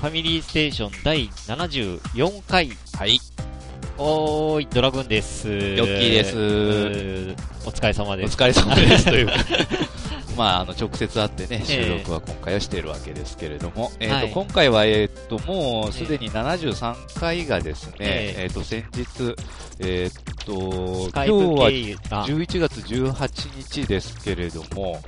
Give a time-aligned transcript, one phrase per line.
[0.00, 0.10] はい。
[0.10, 2.70] ファミリーステーション第74回。
[2.96, 3.20] はい。
[3.96, 5.48] おーい、ドラグーンです。
[5.48, 5.54] ヨ
[5.86, 7.36] ッキーです
[7.66, 8.36] お疲れ様おです。
[8.36, 9.04] 疲れ様です。
[9.06, 9.32] というか。
[10.38, 11.84] まあ、あの、直接会ってね、ええ。
[11.84, 14.30] 収録は今回はしているわけですけれども、えっ、と、はい。
[14.30, 18.42] 今回は、えっ、と、もうすでに73回がですね、ええ。
[18.44, 19.34] えっ、と、先日、
[19.80, 20.52] えっ、と、
[21.12, 25.00] 今日は経由あ11月18日ですけれども、はい。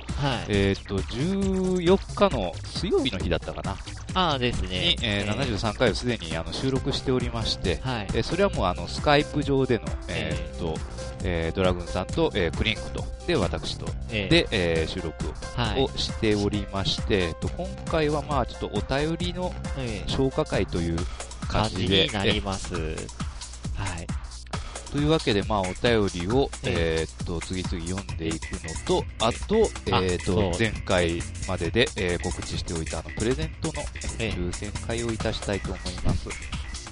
[0.49, 3.77] えっ、と、14日の水曜日の日だったかな、
[4.13, 4.67] ああですね。
[4.67, 4.97] に、。
[5.01, 8.07] えー73回をすでにあの収録しておりまして、はい。
[8.13, 11.10] えーそれはもうあのスカイプ上での、えーっとえー
[11.55, 13.03] ドラグーンさんと、えークリンクと。
[13.27, 13.85] で私と。
[14.09, 15.15] えー、で、えー収録
[15.55, 15.83] はい。
[15.83, 20.95] をしておりまして、えっと今回はまあちょっとお便りのえー消化会という
[21.47, 22.73] 感感じじでになりえます。
[22.75, 22.95] はい。
[24.91, 25.73] というわけでまあお便
[26.21, 27.03] りを、ええ。
[27.03, 28.43] ーっと次々読んでいく
[28.87, 33.73] のとあと,、えーっと前回までで、えー告知しておいたあのプレゼントの、
[34.19, 34.29] ええ。
[34.37, 36.27] 抽選会をいたしたいと思います。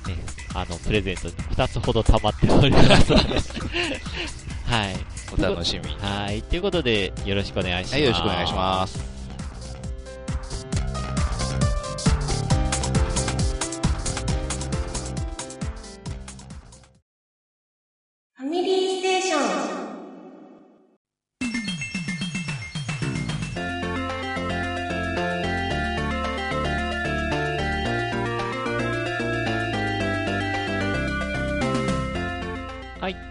[0.09, 3.35] ね、あの、プレゼント2つほど溜まっておりますので。
[4.65, 4.95] はい。
[5.37, 5.97] お楽しみに。
[5.99, 6.41] はい。
[6.43, 7.93] ということで、よろしくお願いします。
[7.93, 9.18] はい、よろしくお願いします。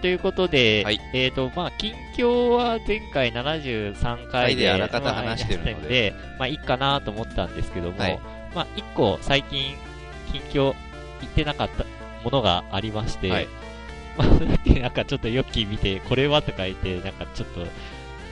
[0.09, 1.01] い、ということで、はい。
[1.13, 5.71] えっ、と、まあ、近況は前回73回で、はいであらかた話してるので。
[5.71, 8.21] まあ話してまあ、いいかなと思ったんですけども、はい。
[8.55, 9.75] まあ、一個最近、
[10.33, 10.75] 近況
[11.21, 11.85] 言ってなかった
[12.25, 13.49] ものがありまして、はい。
[14.17, 17.67] まあ、さっきなんかちょっとヨッキー見て、これはとか言って、なんかちょっと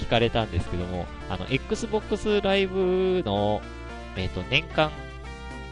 [0.00, 3.62] 聞かれたんですけども、あの、Xbox ライブの、
[4.16, 4.90] えっ、と、年間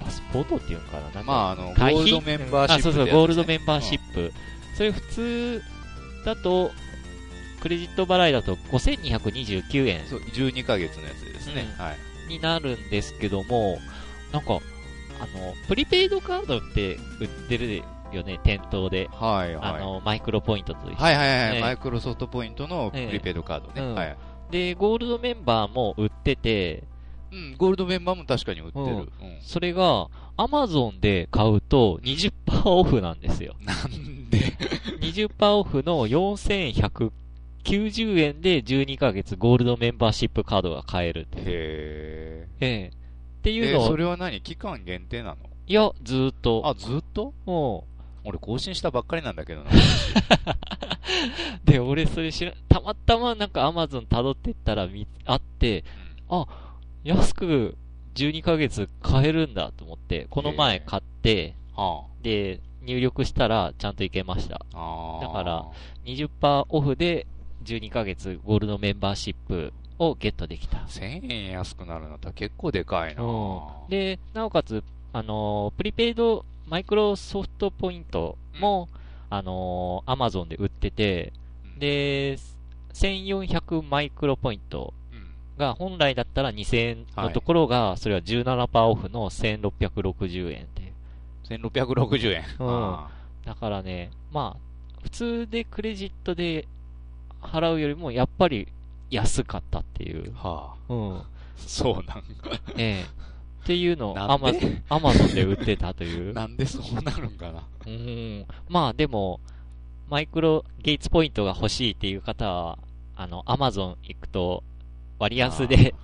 [0.04, 2.02] パスポートっていうのかななんかまあ、あの、ゴ会費？
[2.02, 4.32] ールドメンバーシップあ、そうそう、ゴールドメンバーシップ。
[4.74, 5.62] それ普通
[6.24, 6.72] だと、
[7.60, 11.66] クレジット払いだと5229円そう、12ヶ月のやつですね。
[11.78, 11.96] うんはい。
[12.28, 13.78] になるんですけども、
[14.32, 14.54] なんか、
[15.20, 19.08] あの、プリペイドカードって売ってるよね、店頭で。
[19.12, 19.74] はい、はい。
[19.76, 23.72] あの、マイクロポイントと一緒にはいはいはい、ねマイクロソフトポイントのプリペイドカードね。
[23.76, 24.16] ええうんはい。
[24.50, 26.84] で、ゴールドメンバーも売ってて、
[27.34, 28.84] うん、ゴールドメンバーも確かに売ってる。
[28.84, 29.08] うんうん。
[29.42, 32.32] それが、アマゾンで買うと20%
[32.70, 33.54] オフなんですよ。
[33.64, 34.38] なんで？
[35.00, 37.10] 20%オフの4190
[38.20, 41.26] 円で12ヶ月ゴールドメンバーシップカードが買える。
[41.36, 43.52] へええってえ。
[43.52, 44.40] えいうのを、それは何？
[44.40, 45.36] 期間限定なの？
[45.66, 46.62] いや、ずーっと。
[46.66, 47.32] あ、ずっと？
[47.46, 47.86] も
[48.24, 49.70] 俺更新したばっかりなんだけどな。
[49.70, 49.74] う、
[51.64, 55.84] で、俺それ知ら、たまたまなんかアマゾン辿ってったら見、あって、
[57.04, 57.76] 安く
[58.14, 64.54] 12ヶ月買えるんだと思って、この前買って、はで、入力したらちゃんといけました。
[64.54, 65.66] だから、
[66.06, 67.26] 20%オフで
[67.64, 70.78] 12ヶ月ゴールドメンバーシップをゲットできた。
[70.78, 73.22] 1000円安くなるのって結構でかいな。
[73.22, 74.82] うんで、なおかつ、
[75.12, 78.88] あのープリペイドマイクロソフトポイントも、
[79.28, 81.32] あのーアマゾンで売ってて、
[81.74, 82.38] うん、で、
[82.94, 85.03] 1400マイクロポイントうん
[85.56, 90.92] が本来だったら2000円のところが、それは17%オフの1660円で。
[91.48, 92.44] 1660円。
[92.58, 93.10] うんあ
[93.44, 96.66] だからね、まあ、普通でクレジットで
[97.42, 98.68] 払うよりも、やっぱり
[99.10, 100.34] 安かったっていうー。
[100.34, 100.92] はあ。
[100.92, 101.22] うん。
[101.58, 102.22] そうなんか。
[102.76, 103.24] ええ。
[103.64, 104.82] っていうのをアマで？
[104.88, 106.32] アマゾンで売ってたという。
[106.34, 107.62] なんでそうなるんかな。
[107.86, 108.46] うん。
[108.68, 109.40] まあでも、
[110.08, 112.78] マイクロゲイツポイントが欲しいっていう方は、
[113.16, 114.62] あの、アマゾン行くと、
[115.18, 115.94] 割安で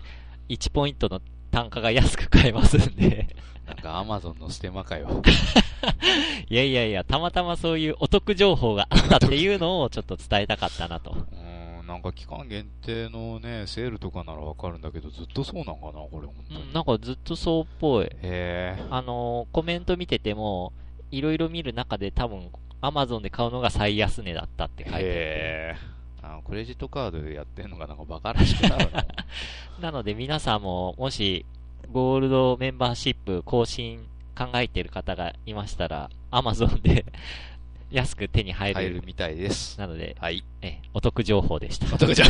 [0.48, 3.28] 1ポイントの単価が安く買えますんで。
[3.70, 5.22] なんかアマゾンのステマかよ。
[6.50, 11.12] いやいやいや、たまたまそういうお得情報があったっていうのをちょっと伝えたかったなと。
[11.12, 16.62] うん、なんか期間限定のね、セールとかならわかるんだけど、ずっとそうなんかな、これ、本当に。
[16.62, 18.06] うん、なんかずっとそうっぽい。
[18.06, 18.82] へえ。
[18.90, 20.72] あのーコメント見てても、
[21.12, 22.50] いろいろ見る中で多分、
[22.80, 25.06] アマゾンで買うのが最安値だったって書いてあって。
[25.06, 25.99] へえ。
[26.30, 29.04] あのクレジットカードでやってんのがなんかバカらしくなるな。
[29.82, 31.44] なので皆さんも、もし、
[31.90, 34.06] ゴールドメンバーシップ更新
[34.38, 37.04] 考えてる方がいましたら、アマゾンで
[37.90, 38.74] 安く手に入る。
[38.74, 39.76] 入るみたいです。
[39.80, 40.44] なので、はい。
[40.62, 41.92] え、お得情報でした。
[41.92, 42.28] お得じゃん。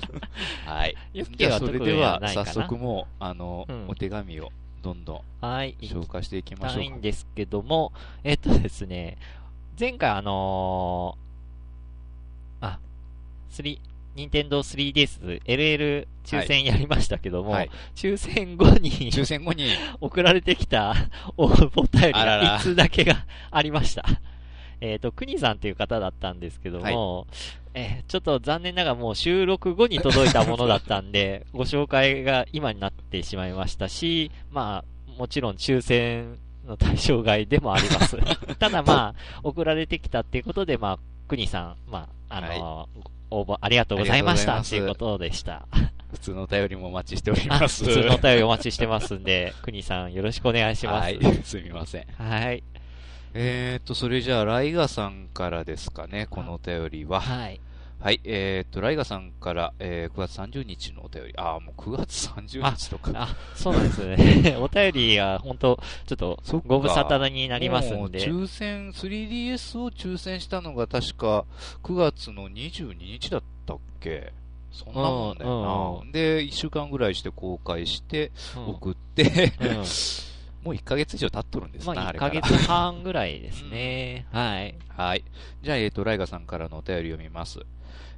[0.64, 0.96] はい。
[1.12, 2.18] よっじゃあ、それでは。
[2.28, 4.50] 早速もう、あの、うんお手紙を
[4.82, 5.76] どんどんはい。
[5.82, 7.00] 紹介していきましょうかたいん。
[7.02, 7.92] ですけども、
[8.24, 9.18] えっとですね、
[9.78, 11.25] 前回あのーあ、
[13.62, 13.78] 3、
[14.16, 17.70] 任天堂 3DS LL 抽選やりましたけども、はい。
[17.94, 19.68] 抽選後に抽選後に、
[20.00, 20.94] 送られてきた
[21.36, 21.70] お便
[22.06, 24.04] りが一通だけがありました。
[24.80, 27.26] えっ、と、くにさんという方だったんですけども、
[27.74, 38.16] えーちょっと残念ながらもう収録後に届いたものだったんで、 ご紹介が今になってしまいましたし、まあ、もちろん抽選の対象外でもあります。
[38.56, 40.98] ただまあ、送られてきたっていうことで、まあ、
[41.28, 42.88] くにさん、まあ、あの
[43.30, 45.66] 応募ありがとうございましたということでした。
[46.12, 47.84] 普通のお便りもお待ちしておりあます。
[47.84, 51.04] 普通のお便りお待ちしてますんで、くにさんよろしくお願いします。
[51.04, 51.42] はい。
[51.44, 52.06] すみません。
[52.16, 52.62] はい。
[53.34, 57.20] えーと、それじゃあ、ライガさんからですかね、このお便りは。
[57.20, 57.60] はい。
[57.98, 61.34] はい、えーと、ライガさんから、えー9月30日のお便り。
[61.36, 63.10] あー、もう9月30日とか。
[63.14, 64.56] あ、そうなんですね。
[64.60, 68.20] お便りが本当ちょっとご無沙汰になりますんで。
[68.20, 71.44] 抽選、3DS を抽選したのが確か
[71.82, 74.32] 9月の22日だったっけ？
[74.70, 75.68] そんなもんだよな。
[75.68, 79.84] うんうんで、1週間ぐらいして公開して、うん送って、うん
[80.66, 84.26] もう1ヶ月以上経っとるんですな、まあ、1あれか月半ぐらいですね。
[84.34, 84.74] はい。
[84.88, 85.22] はい。
[85.62, 87.60] じゃあ、えっ、と、ライガさんからのお便り読みます。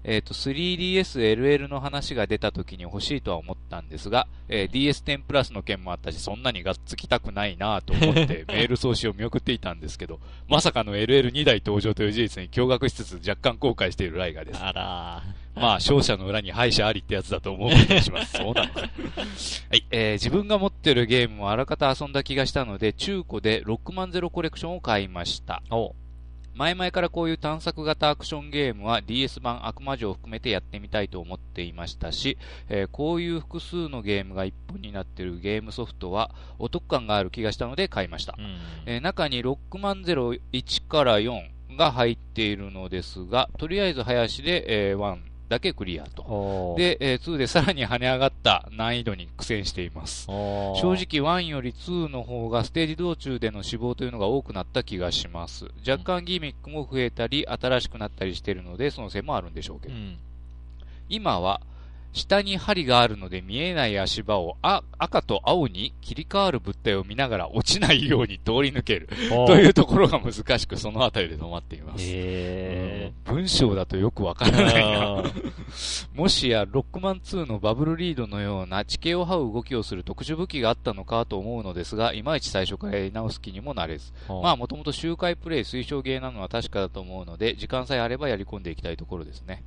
[0.04, 14.62] えっ、と、3DSLL の話が出た時に欲しいとは思ったんですが、えー DS10 プラスの件もあったし、そんなにがっつきたくないなと思って メール送信を見送っていたんですけど、まさかの LL2 台登場という事実に驚愕しつつ若干後悔しているライガです。
[14.62, 15.22] あら
[15.54, 18.32] まあ、勝者の裏に敗者ありってやつだと思う気がします。
[18.38, 18.80] そうなのか。
[18.80, 18.86] は
[19.72, 25.62] い、えー自分が持ってるゲームをあらかた遊んだ気がしたので、中古でロックマンゼロコレクションを買いました。
[25.70, 25.94] お
[26.58, 32.36] 前々からこういう探索型アクションゲームは DS 版悪魔城を含めてやってみたいと思っていましたし、
[32.68, 38.34] えーこういう複数のゲームが一本になっているゲームソフトはお得感がある気がしたので買いました。
[38.36, 38.56] うん。
[38.86, 45.18] えー中にロックマンゼロ1から4が入っているのですが、とりあえず林で、えー1
[45.48, 46.74] だけクリアと。
[46.76, 50.26] で、えー2でさらに跳ね上がった難易度に苦戦しています。
[50.26, 55.66] 正直1より2の方がステージ道中での死亡というのが多くなった気がします。
[55.86, 59.94] 若干ギミックも増えたり、新しくなったりしているので、そのせいもあるんでしょうけど。
[59.94, 60.18] うん。
[61.08, 61.60] 今は、
[62.18, 69.08] 下に針があるので見えない足場をあ赤と青に切り替わる物体を見ながら落ちないように通り抜ける
[69.46, 72.04] というところが難しくそのあたりで止まっています。
[72.06, 74.52] へうん文章だとよくわかー。
[74.52, 75.22] らないな。
[76.14, 84.12] もしや、ロックマン2のバブルリードのような地形を這う動きをする特殊武器があったのかと思うのですが、いまいち最初からやり直す気にもなれず。
[84.42, 89.62] まあ、もともと周回プレイ推奨ゲーなのは確かだと思うので、時間さえあればやり込んでいきたいところですね。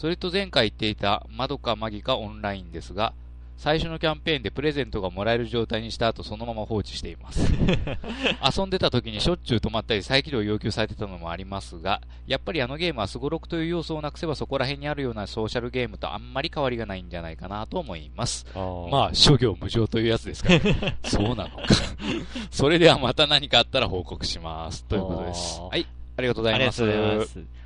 [0.00, 3.12] おそれと前回言っていた、窓かマギかオンラインですが、
[3.58, 7.52] 最初のキャンペーンでプレゼントがもらえる状態にした後、そのまま放置しています。
[8.58, 18.46] 遊んでた時にしょっちゅう止まったり再起動を要求されてたのもありますが、やっぱりあのゲームはスゴロクという要素をなくせばそこら辺にあるようなソーシャルゲームとあんまり変わりがないんじゃないかなと思います。
[18.54, 20.60] ーまあ、諸行無常というやつですから、
[21.04, 21.64] そうなのか。
[22.50, 24.82] それではまた何かあったら報告します。
[24.84, 25.60] ということです。
[25.60, 25.86] はい、
[26.16, 27.59] ありがとうございます。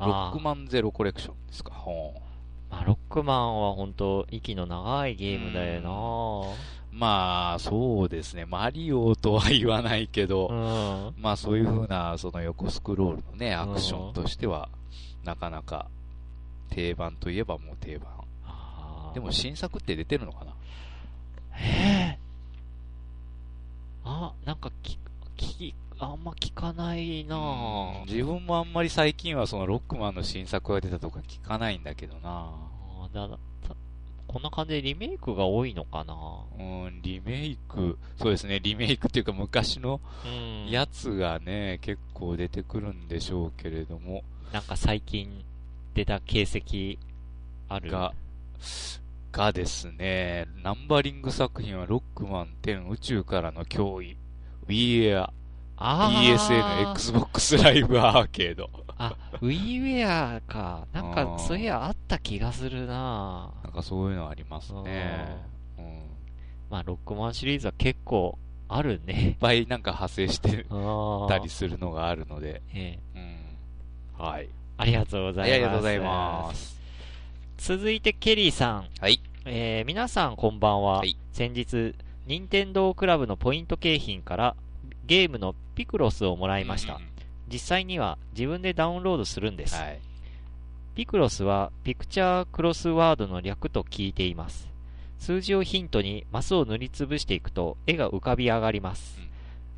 [0.00, 1.72] ロックマンゼロコレクションですか？
[2.70, 6.54] まあ、ロックマンは本当息の長いゲームだよ
[6.92, 8.46] まあ、そうですね。
[8.46, 11.12] マリオとは言わないけど。
[11.16, 14.68] まあそういう風な、その横スクロールのね、アクションとしては、
[15.24, 15.88] なかなか
[16.70, 18.08] 定番といえばもう定番。
[19.14, 20.52] でも新作って出てるのかな？
[21.58, 22.18] ええ
[24.04, 24.98] あ、なんかき、
[25.36, 28.06] き、あんま聞かないなぁ。
[28.06, 33.36] 自分もあんまり最近はそのロックマンの新作が出たとか聞かないんだけどなあーだだ
[33.68, 33.74] た
[34.26, 36.14] こんな感じでリメイクが多いのかな
[36.58, 40.28] うん、リメイク、そうですね、リメイクっていうか昔のう
[40.68, 40.70] ん。
[40.70, 45.44] やつがね、結構出てくるんでしょうけれども、なんか最近
[45.94, 47.90] 出た形跡ある？
[47.90, 48.12] が、
[49.32, 54.16] がですね、ナンバリング作品はロックマン10宇宙からの脅威、
[55.16, 55.39] あー
[55.80, 58.68] ESN、Xbox Live アーケード。
[58.98, 60.86] あ、ウィーウェアか。
[60.92, 65.38] なんかそういやあった気がするななんかそういうのありますね。
[65.78, 65.84] うん。
[65.84, 65.92] いっ
[66.70, 69.38] まあ、ロックマンシリーズは結構あるね。
[69.40, 70.66] ぱいなんか派生して
[71.28, 73.18] たりするのがあるので、ええ
[74.18, 74.24] うん。
[74.24, 74.48] はい。
[74.76, 75.54] ありがとうございます。
[75.54, 76.78] ありがとうございます。
[77.56, 78.88] 続いて、ケリーさん。
[79.00, 79.20] はい。
[79.46, 80.98] えー皆さんこんばんは。
[80.98, 81.94] はい先日、
[82.26, 84.54] 任天堂クラブのポイント景品から
[85.06, 86.94] ゲームのピクロスをもらいました。
[86.94, 87.10] うん
[87.52, 89.74] 実際には自分でダウンロードするんです。
[89.74, 90.00] はい。
[90.94, 94.68] ピクロスはピクチャークロスワードの略と聞いています。
[95.18, 99.18] 数字をヒントにマスを塗りつぶしていくと絵が浮かび上がります。
[99.20, 99.30] うん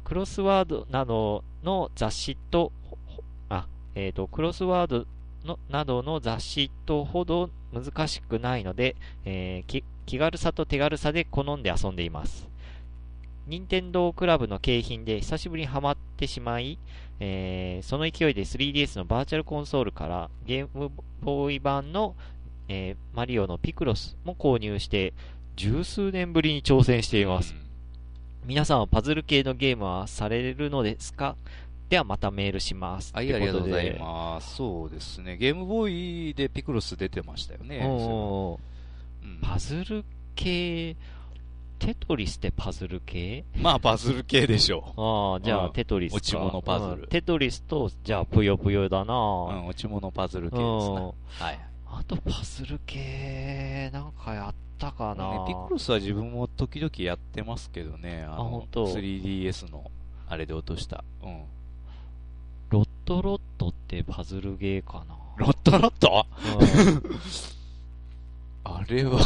[0.04, 2.70] クロスワードなどの雑誌と、
[3.48, 5.06] あ、えっ、と、クロスワード
[5.44, 12.46] のなどの雑誌とほど難しくないので、えーき気軽さと手軽さで好んで遊んでいます。
[13.46, 16.78] 任天堂クラブの景品で久しぶりにハマってしまい、
[17.20, 22.14] えーその勢いで 3DS のバーチャルコンソールからゲームボーイ版の、
[22.68, 25.12] えーマリオのピクロスも購入して、
[25.56, 27.54] 十数年ぶりに挑戦しています。
[28.44, 31.36] 皆さんはパズル系のゲームはされるのですか？
[31.88, 33.12] ではまたメールします。
[33.14, 34.00] はい、ありがとうございす。
[34.00, 34.56] ます。
[34.56, 35.36] そうですね。
[35.36, 37.80] ゲームボーイでピクロス出てましたよね。
[39.42, 40.96] パズル系、
[41.84, 43.44] テトリスってパズル系？
[43.56, 46.16] まあ、パズル系でしょああ、じゃあうんテトリスか。
[46.18, 49.16] 落ち物パズルうんテトリスと、じゃあぷよぷよだなう。
[49.16, 49.18] う
[49.64, 50.66] ん、落ち物パズル系ですな。
[50.66, 51.12] うんは
[51.52, 51.58] い。
[51.94, 55.30] あとパズル系、なんかやったかな。
[55.32, 58.22] ね、ピクロスは自分も時々やってますけどね。
[58.26, 59.90] あの、あ本当 3DS の、
[60.28, 61.02] あれで落とした。
[61.22, 61.42] うん。
[62.70, 65.16] ロットロットってパズルゲーかな。
[65.36, 66.26] ロットロット？
[66.60, 67.02] うん
[68.64, 69.18] あれは、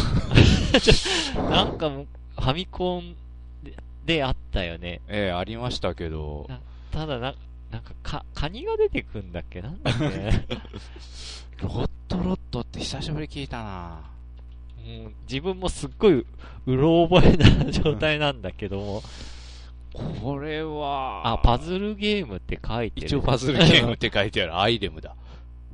[1.51, 3.17] なんかもう、ファミコン
[3.63, 3.75] で
[4.05, 5.01] であったよね。
[5.09, 6.49] ええありましたけど、
[6.93, 7.35] ただな、
[7.71, 9.71] なんか、か、カニが出てくんだっけな？
[9.71, 10.07] んだっけ
[11.63, 14.01] ロットロットって久しぶり聞いたな
[14.87, 16.25] うん自分もすっごい、
[16.67, 19.03] うろ覚えな状態なんだけども。
[20.21, 23.07] これは、あ、パズルゲームって書いてる。
[23.07, 24.61] 一応パズルゲームって書いてある。
[24.61, 25.17] アイレムだ。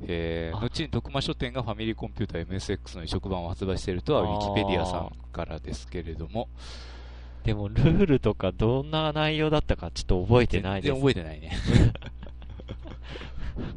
[0.05, 6.49] えー、あ後に徳間書店がファミリーコンピューター MSX の移植版を発売しているとは、ウィキペディアさんからですけれども、
[7.43, 10.93] でも、ルールとかどんな内容だったかちょっと覚えてないです。
[10.93, 11.51] 全然覚えてないね。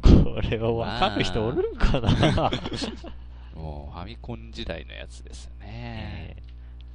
[0.01, 2.09] これはわかる人おるんかな、
[3.55, 6.35] もう、ファミコン時代のやつですね。
[6.39, 6.47] えー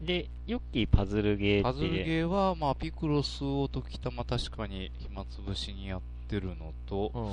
[0.03, 1.63] で、ヨッキーパズルゲーって。
[1.63, 7.33] パズルゲーは、まあ、ピクロスを時たま確かに暇つぶしにやってるのと、うん。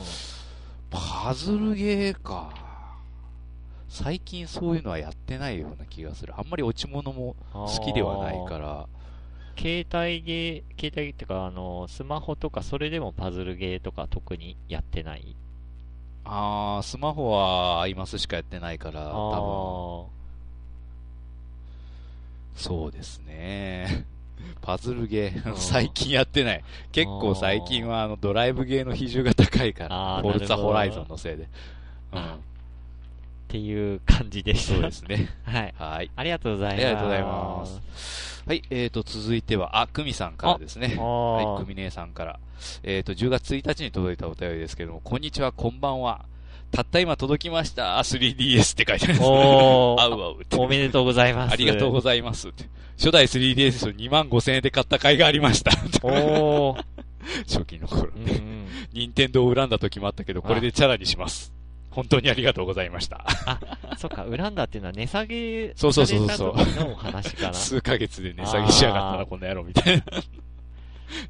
[0.89, 2.51] パズルゲーか。
[3.87, 6.33] 最近そういうのはやってないような気がする。
[6.37, 8.87] あんまり落ち物も好きではないから。
[9.57, 15.35] 携帯ゲー、携帯ってか、あの、スマホとか、それでもパズルゲーとか特にやってない？
[16.23, 20.09] あー、スマホはアイマスしかやってないから、あ多
[22.55, 24.05] 分、そうですね。
[24.61, 26.63] パズルゲー、うん 最近やってない。
[26.91, 31.47] 結構最近はあのドライブゲーの比重が高いから、フォルツァホライゾンのせいで。
[32.13, 32.21] うん。
[32.21, 34.73] っていう感じでした。
[34.73, 35.29] そうですね。
[35.43, 35.73] はい。
[35.77, 36.11] はい。
[36.15, 36.85] ありがとうございます。
[36.85, 38.43] ありがとうございます。
[38.45, 40.95] はい、えーと、続いては、あ、クミさんからですね。
[40.99, 42.39] あはい、ークミ姉さんから。
[42.83, 46.25] えーと、10月1日に届いたお便りですけども、こんにちは、こんばんは。
[46.71, 47.97] たった今届きました。
[47.97, 49.27] 3DS って書いてあすね。
[49.27, 50.55] おーあうあうって。
[50.55, 51.53] おめでとうございます。
[51.53, 52.65] ありがとうございますって。
[52.97, 55.71] 初代 3DS を2万5千円で買った甲斐がありました。
[56.03, 56.83] おー。
[57.47, 58.33] 初期の頃ね。
[58.33, 58.67] ん。
[58.93, 61.53] 任天堂を恨んだ時もあったけど、これでチャラにします。
[61.91, 63.25] 本当にありがとうございました。
[63.97, 67.53] そっか、恨んだっていうのは値下げそうそうそうそうのお話かな。
[67.53, 70.03] 数ヶ月で値下げしやがったな、この野郎みたいな。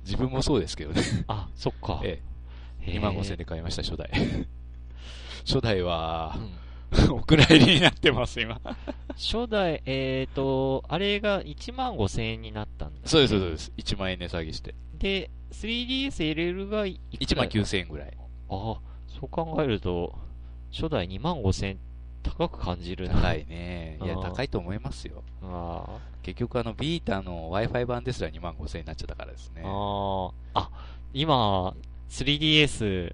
[0.04, 1.02] 自分もそうですけどね。
[1.28, 2.02] あ、そっか。
[2.04, 2.20] え
[2.86, 4.10] え、へー2万5千円で買いました、初代。
[5.46, 6.60] 初代はう、ん
[7.14, 8.60] お蔵入りになってます、今。
[9.16, 13.72] 初代、えっ、と、あれが1万5千円になったんだ、そうです、そうです。
[13.78, 14.74] 1万円値下げして。
[14.98, 18.14] で、3DSLL がいく1万らい9千円ぐらい。
[18.50, 20.18] あそう考えると、
[20.72, 21.80] 初代2万5千円
[22.24, 23.16] 高く感じるな。
[23.16, 23.98] 高いね。
[24.02, 25.24] いや、あー高いと思いますよ。
[25.44, 29.62] あー結局、あの、ビータの Wi-Fi 版ですら2万5千円になっちゃったからですね。
[29.64, 30.32] あー。
[30.54, 30.72] あ、
[31.14, 31.76] 今、
[32.10, 33.14] 3DS、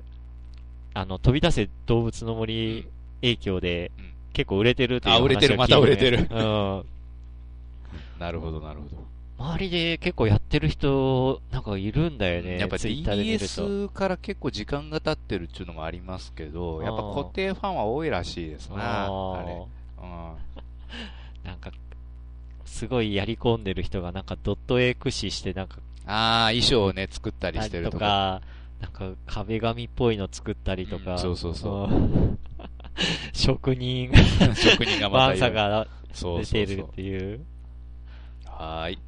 [0.95, 2.87] あの、飛び出せ動物の森
[3.21, 6.85] 影響で、うん結構売れてるっていう話をあ売れてるまた売れてるうん。
[8.19, 9.05] なるほど、なるほど。
[9.37, 12.59] 周りで結構やってる人、なんかいるんだよね。
[12.59, 12.77] やっぱ。
[12.77, 19.53] DS から結構時間が経ってるっていうのもありますけど、やっぱ固定ファンは多いらしいですな、ああれ。
[19.53, 19.65] ー
[20.01, 20.35] うん。
[21.49, 21.71] なんか、
[22.65, 28.41] すごいやり込んでる人がなんかドット絵駆使してなんか、ああ、衣装をね、作ったりしてるととか。
[28.91, 31.13] か、なんか壁紙っぽいの作ったりとか。
[31.13, 32.39] うんそうそうそううん。
[33.33, 34.11] 職人
[34.55, 37.45] 職人がまたいるサがそう出てるっていう。
[38.45, 38.99] はーい。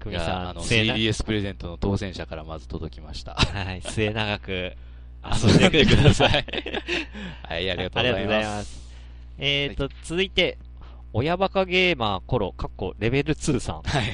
[0.00, 3.34] 久美さん、あの、末な 3DS プレゼントの当選者からまず届きました。
[3.34, 4.50] はい、末永く
[5.24, 7.46] 遊遊んんででくださいい。。
[7.46, 8.40] はい、ありがとうございま。
[8.40, 8.90] ますす。
[9.38, 10.58] えーと、続いて、
[11.12, 13.82] 親バカゲーマーコロ、かっこレベル2さん。
[13.82, 14.04] はい。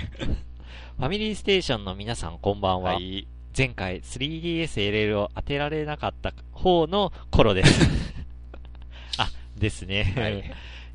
[0.97, 2.95] ファミリーステーションの皆さんこんばんは。
[2.95, 3.28] はい。
[3.56, 7.88] 前回 3DSLL を当てられなかった方の頃です。
[9.16, 10.12] あ、ですね。
[10.14, 10.44] はい。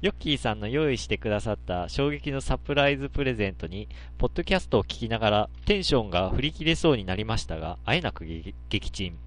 [0.02, 3.88] ヨッキーさんの用意してくださった衝撃のサプライズプレゼントに、
[4.18, 9.18] ポッドキャストを聞きながらテンションが振り切れそうになりましたが、あえなく撃撃沈。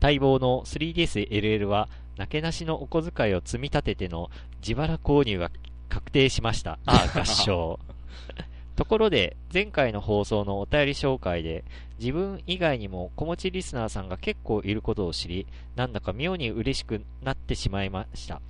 [0.00, 4.30] 待望の 3DSLL はなけなしのお小遣いを積み立てての
[4.60, 5.50] 自腹購入が
[5.88, 6.78] 確定しました。
[6.86, 7.78] ああ、合唱。
[8.76, 11.64] ところで、前回の放送のお便り紹介で、
[11.98, 18.40] 自分以外にも子持ちリスナーさんが結構いることを知り、なんだか妙に嬉しくなってしまいました。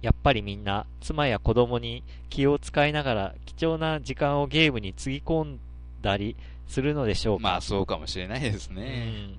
[0.00, 5.58] やっぱりみんな、妻や子供に気を使いながら貴重な時間をゲームにつぎ込ん
[6.00, 6.34] だり
[6.66, 7.42] するのでしょうか？
[7.42, 9.34] まあ、そうかもしれないですね。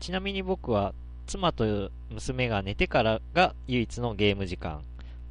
[0.00, 0.94] ちなみに僕は
[1.26, 4.82] 妻と娘が寝てからが唯一のゲーム時間。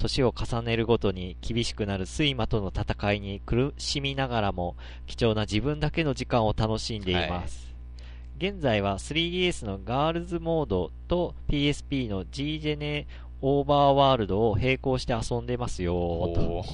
[0.03, 4.75] 年を重ねるごとに厳しくなる睡魔との戦いに苦しみながらも
[5.07, 7.73] 貴重な自分だけの時間を楽しんでいます。
[8.37, 13.07] 現在は 3DS のガールズモードと PSP の G ジェネ
[13.41, 15.93] オーバーワールドを並行して遊んでますよ
[16.35, 16.65] と。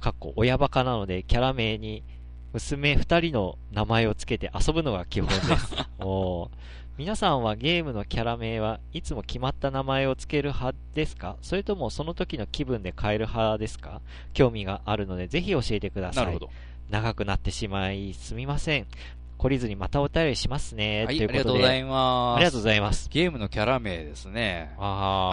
[0.00, 2.02] かっこ親バカなのでキャラ名に
[2.52, 5.74] 娘二人の名前をつけて遊ぶのが基本です。
[6.00, 6.48] おー
[6.98, 11.36] 皆さんはゲームのキャラ名はいつも決まった名前をつける派ですか？
[11.42, 14.00] それともその時の気分で変える派ですか？
[14.32, 16.24] 興味があるのでぜひ教えてください。
[16.24, 16.50] なるほど。
[16.90, 18.86] 長くなってしまいすみません。
[19.38, 21.04] 懲りずにまたお便りしますね。
[21.04, 21.38] はい、ということで。
[21.38, 22.36] ありがとうございます。
[22.36, 23.08] ありがとうございます。
[23.10, 24.74] ゲームのキャラ名ですね。
[24.76, 24.80] あ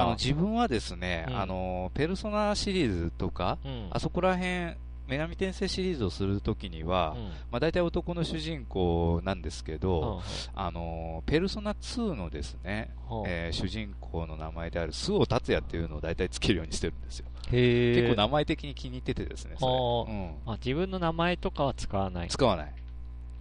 [0.05, 3.67] の、あ自分はですね、うんあの、ペルソナシリーズとか、あ。
[3.67, 3.87] うん。
[3.89, 4.75] あそこら辺、
[5.07, 7.23] 女神転生シリーズをするときには、うん。
[7.51, 10.21] まあ大体男の主人公なんですけど、
[10.55, 10.59] うん。
[10.59, 13.23] あの、ペルソナ2のですね、うん。
[13.27, 17.27] えー主人公の名前である周防達也っていうのを大体つけるようにしてるんですよ。
[17.51, 20.53] 結構名前的に気に入っててですね、それ。
[20.53, 22.27] あ、自分の名前とかは使わない。
[22.29, 22.73] 使わない。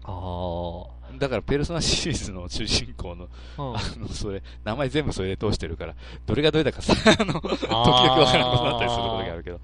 [0.05, 0.85] あ
[1.19, 5.95] だから、ペルソナシリーズの主人公の、あの、それ、名前全部それで通してるから、
[6.27, 9.61] どれがどれだかさ、あの、時々わからなくなったりすることがあるけど。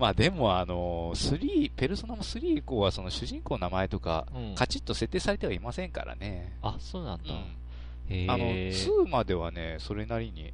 [0.00, 6.56] まあでも、あの、3、ペルソナも3以降は、その主人公の名前とか、うんカチッと設定されてはいませんからね。
[6.62, 7.24] あ、そうなんだ。
[7.32, 8.30] うん。
[8.30, 10.52] あの、2まではね、それなりに、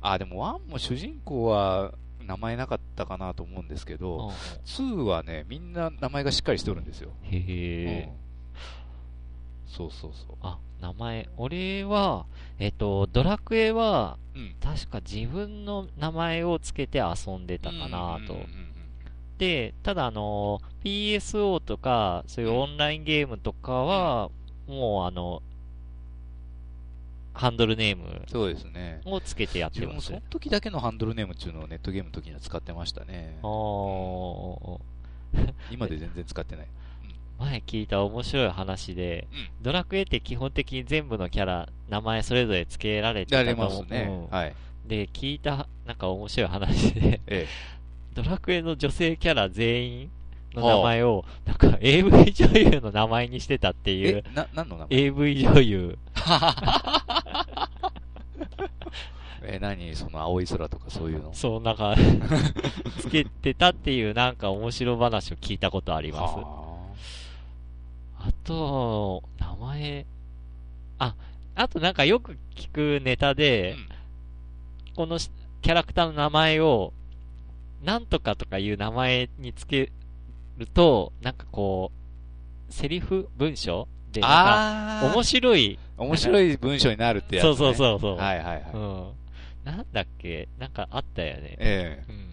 [0.00, 1.92] あ、でも1も主人公は
[2.26, 4.32] 名前なかったかなと思うんですけうんど、
[4.66, 7.10] 2はね、みんな名前がしっかりしておるんですよ。
[7.22, 8.10] へえ。
[8.12, 8.28] うん
[9.68, 10.36] そうそうそう。
[10.42, 11.28] あ、名前。
[11.36, 12.26] 俺は、
[12.58, 14.54] えっと、ドラクエは、うん。
[14.60, 18.77] 確か自分の名前をつけて遊んでたかなとうんうんうんうん。
[19.38, 24.30] で、ただあの、PSO とか、そういうオンラインゲームとかは、
[24.66, 25.42] もうあの、
[27.32, 29.00] ハンドルネームそうですね。
[29.04, 30.08] をつけてやってます。
[30.08, 33.38] その時だけのハンドルネームっていうのをネットゲームの時には使ってましたね
[35.70, 36.66] 今で全然使ってない。
[37.38, 43.82] 前聞いた面白い話で、うんドラクエって基本的に全部のキャラ、名前それぞれ付けられてたと思う。
[43.82, 44.06] ますね。
[44.30, 44.54] うんはい。
[44.86, 47.46] で、聞いた、なんか面白い話で、え
[48.22, 50.10] ドラクエの女性キャラ全員
[50.52, 53.94] の名前を、なんか AV 女優の名前にしてたってえ。
[53.94, 55.98] いうえ、、な、何の名前？AV 女優。
[59.42, 61.32] え、何その青い空とかそういうの？
[61.32, 61.94] そう、なんか、
[62.98, 66.22] つけてたっていうなんか面白話を聞いたことあります。
[66.34, 66.68] は
[68.20, 70.06] あと、名前、
[70.98, 71.14] あ、
[71.54, 73.88] あとなんかよく聞くネタあで、うん
[74.96, 75.30] このし
[75.62, 76.92] キャラクターの名前を、
[77.82, 79.90] なんとかとかいう名前につけ
[80.58, 81.92] ると、なんかこ
[82.70, 87.54] う、セリフ文章で、なんか、面白い、面白い文章になるってやつ、ね。
[87.56, 88.16] そうそうそうそう。
[88.16, 88.64] はいはいはい。
[88.74, 89.08] うん。
[89.64, 90.48] なんだっけ？
[90.58, 91.56] なんかあったよね。
[91.58, 92.28] ええうん。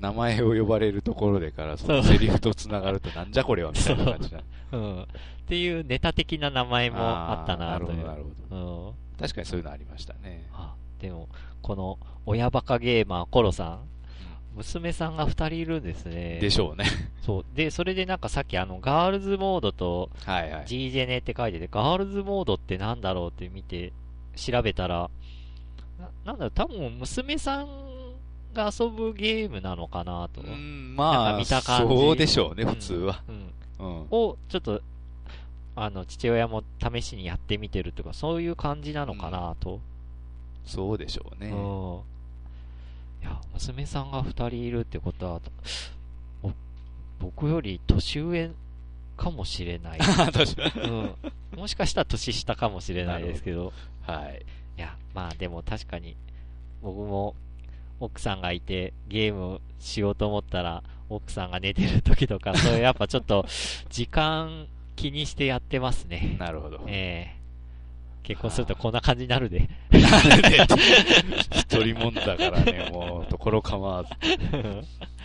[0.00, 4.40] 名前を呼ばれるところでから、そのセリフと繋がるとなんじゃこれはみたいな感じな。
[4.72, 5.02] うん。
[5.02, 5.06] っ
[5.46, 7.86] ていうネタ的な名前もあったなと。
[7.86, 8.56] なるほどなるほど。
[8.56, 8.94] うん。
[9.18, 10.48] 確かにそういうのありましたね。
[10.54, 11.28] あ、でも、
[11.60, 13.80] この、親バカゲーマーコロさん、
[14.56, 16.38] 娘さんが二人いるんですね。
[16.40, 16.84] でしょうね。
[17.24, 17.44] そう。
[17.54, 20.66] で、それでなんかさっきあの、ガールズモードとはいはい。
[20.66, 23.92] G ジェネって書いてて、ガールズモードってなんだろうって見て、
[24.36, 25.10] 調べたら、
[25.98, 27.66] ななんだろう、多分娘さん
[28.52, 30.42] が遊ぶゲームなのかなと。
[30.42, 33.22] うん、まあ、か見た感じそうでしょうね、うん普通は。
[33.28, 33.52] うん。
[33.78, 34.06] うん。
[34.10, 34.82] を、ちょっと、
[35.74, 39.80] あの、父親も試しにやってみてるとか、そういう感じなのかなと。
[40.64, 41.50] そうでしょうね。
[41.50, 42.00] うん。
[43.22, 45.40] いや、娘さんが二人いるってことは、
[46.42, 46.52] お
[47.20, 48.50] 僕より年上
[49.16, 49.98] かもしれない。
[51.54, 51.58] うん。
[51.58, 53.72] もしかしたら年下かもしれないですけど。
[54.02, 54.44] はい。
[54.76, 56.16] いや、まあでも確かに、
[56.82, 57.36] 僕も
[58.00, 63.46] 奥さんがいてゲームしようと思ったら、奥さんが寝てる時とか、そういうやっぱちょっと、
[63.90, 66.36] 時間気にしてやってますね。
[66.40, 66.84] なるほど。
[66.88, 67.41] ええ
[68.22, 69.68] 結婚するとこんな感じになるで。
[71.52, 74.10] 一人もんだからね、もう、ところ構わず、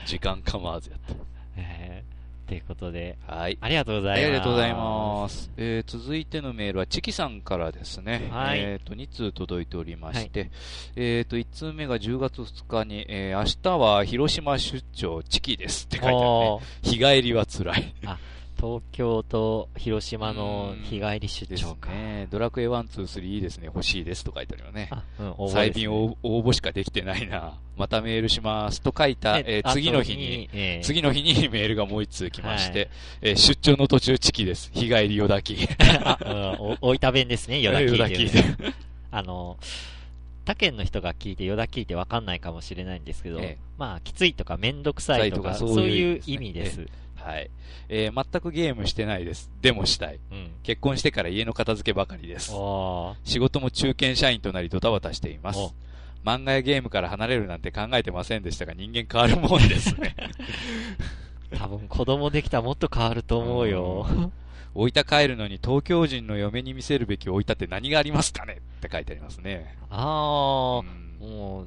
[0.06, 1.16] 時間構わずやって。
[1.58, 3.58] ええということで、はい。
[3.60, 4.30] ありがとうござはいい、ます。
[4.30, 5.52] ありがとうございます。
[5.58, 8.30] えー続いてのメールは、チキさんからですね。
[8.32, 10.50] はいえっ、と、2通届いておりまして、
[10.96, 16.60] えっ、と、1通目が10月2日に、えー明日は広島出張チキですって書いてあるね。
[16.84, 17.94] 日帰りは辛い。
[18.58, 21.92] 東京と広島のうん日帰り出張か。
[21.92, 22.28] ね。
[22.30, 23.66] ドラクエ1、2、3いいですね。
[23.68, 24.90] 欲しいですと書いてあるよね。
[24.92, 27.58] あ、うん、応募ね近応応募しかできてないな。
[27.78, 32.90] またメールしますと書いた、えー次の日に、、えー次の日に メールがもう一通来まして、はい
[33.22, 34.72] えー出張の途中チキです。
[34.74, 35.56] 日帰りよだき。
[36.04, 36.18] あ、
[36.60, 38.32] うん、お大分弁ですね、よだきね。
[39.12, 39.58] あの、
[40.46, 46.88] 他県の人が聞いて、よだきってわかんないかもしれないんですけど、ええまあ、きついとかめんどくさいとか、そういうそういう意味です。
[47.28, 47.50] はい。
[47.90, 49.52] えー全くゲームしてないです。
[49.62, 50.20] でもしたい。
[50.32, 50.52] うん。
[50.64, 52.52] 結婚してから家の片付けばかりです。
[53.24, 55.72] 仕事も中堅社員となりドタバタしていますお。
[56.26, 60.16] 漫画やゲームから離れるなんて考えてませんでしたが、人間変わるもんですね。
[61.58, 64.06] 多分子供できたらもっと変わると思うよ。
[64.76, 68.58] 大分帰るのに東京人の嫁に見せるべき大分って何がありますかね？
[68.78, 69.76] って書いてありますね。
[69.90, 71.66] あうあ、んもう、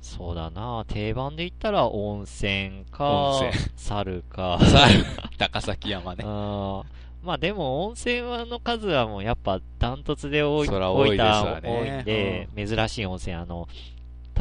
[0.00, 0.84] そそうだな。
[0.88, 4.58] 定番で言ったら温泉か、温泉猿か。
[4.62, 6.24] さあ、高崎山ね。
[6.26, 13.68] あーまあでも温泉の数はもうやっぱダントツで多い、そら多いですわ大分多いねんで、珍しい温泉、あの、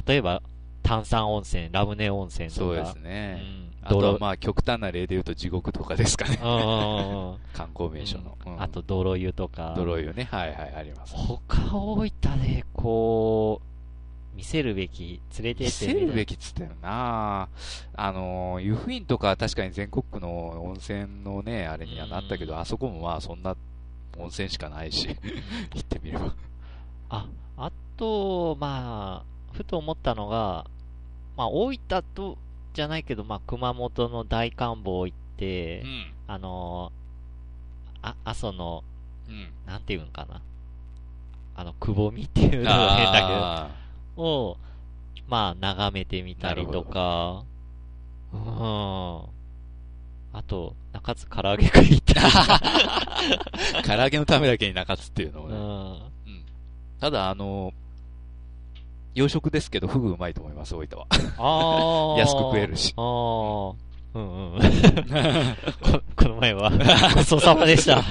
[0.07, 0.41] 例えば
[0.81, 2.59] 炭酸温泉、ラムネ温泉とか。
[2.59, 3.33] そうですうね。
[3.35, 3.69] ん。
[3.81, 6.37] あとまあ極端な例で言うと地獄とかですかね。
[6.37, 8.37] 観光名所の。
[8.45, 9.73] うんあと泥湯とか。
[9.75, 10.27] 泥湯ね。
[10.31, 11.15] はいはい、あります。
[11.15, 12.09] 他大分
[12.41, 13.65] でこう、
[14.39, 17.49] 見せるべき、連れて見ってせるべきっつったよな
[17.93, 23.57] あの、湯布院とかは確かに全国区の温泉のね、あれにはなったけど、うんあそこもまあそんな
[24.17, 26.33] 温泉しかないし、行ってみれば。
[27.09, 30.65] あ、あと、まあ、ふと思ったのが、
[31.35, 32.37] まあ、大分と、
[32.73, 36.13] じゃないけど、まあ、熊本の大観峰行って、うん。
[36.27, 38.85] あのーあ、阿蘇の、
[39.27, 39.49] うん。
[39.65, 40.41] なんていうんかな。
[41.57, 43.88] あの、くぼみっていうのが変だけあど、
[44.19, 44.57] を、
[45.27, 47.43] まあ、眺めてみたりとか、
[48.33, 48.39] うん。
[50.31, 52.21] あと、中津唐揚げ食いた
[53.83, 55.55] 唐揚げのためだけに中津っていうのをね。
[55.55, 56.33] うん。
[56.33, 56.49] うん
[56.99, 57.73] ただ、あの、
[59.15, 61.07] 洋食ですけど、フグうまいと思います、大分は。
[61.37, 62.19] ああ。
[62.19, 63.03] 安く食えるしああ。
[64.15, 64.59] うんうん。
[65.81, 66.69] ここの前は、
[67.15, 68.03] ごちそうさまでした。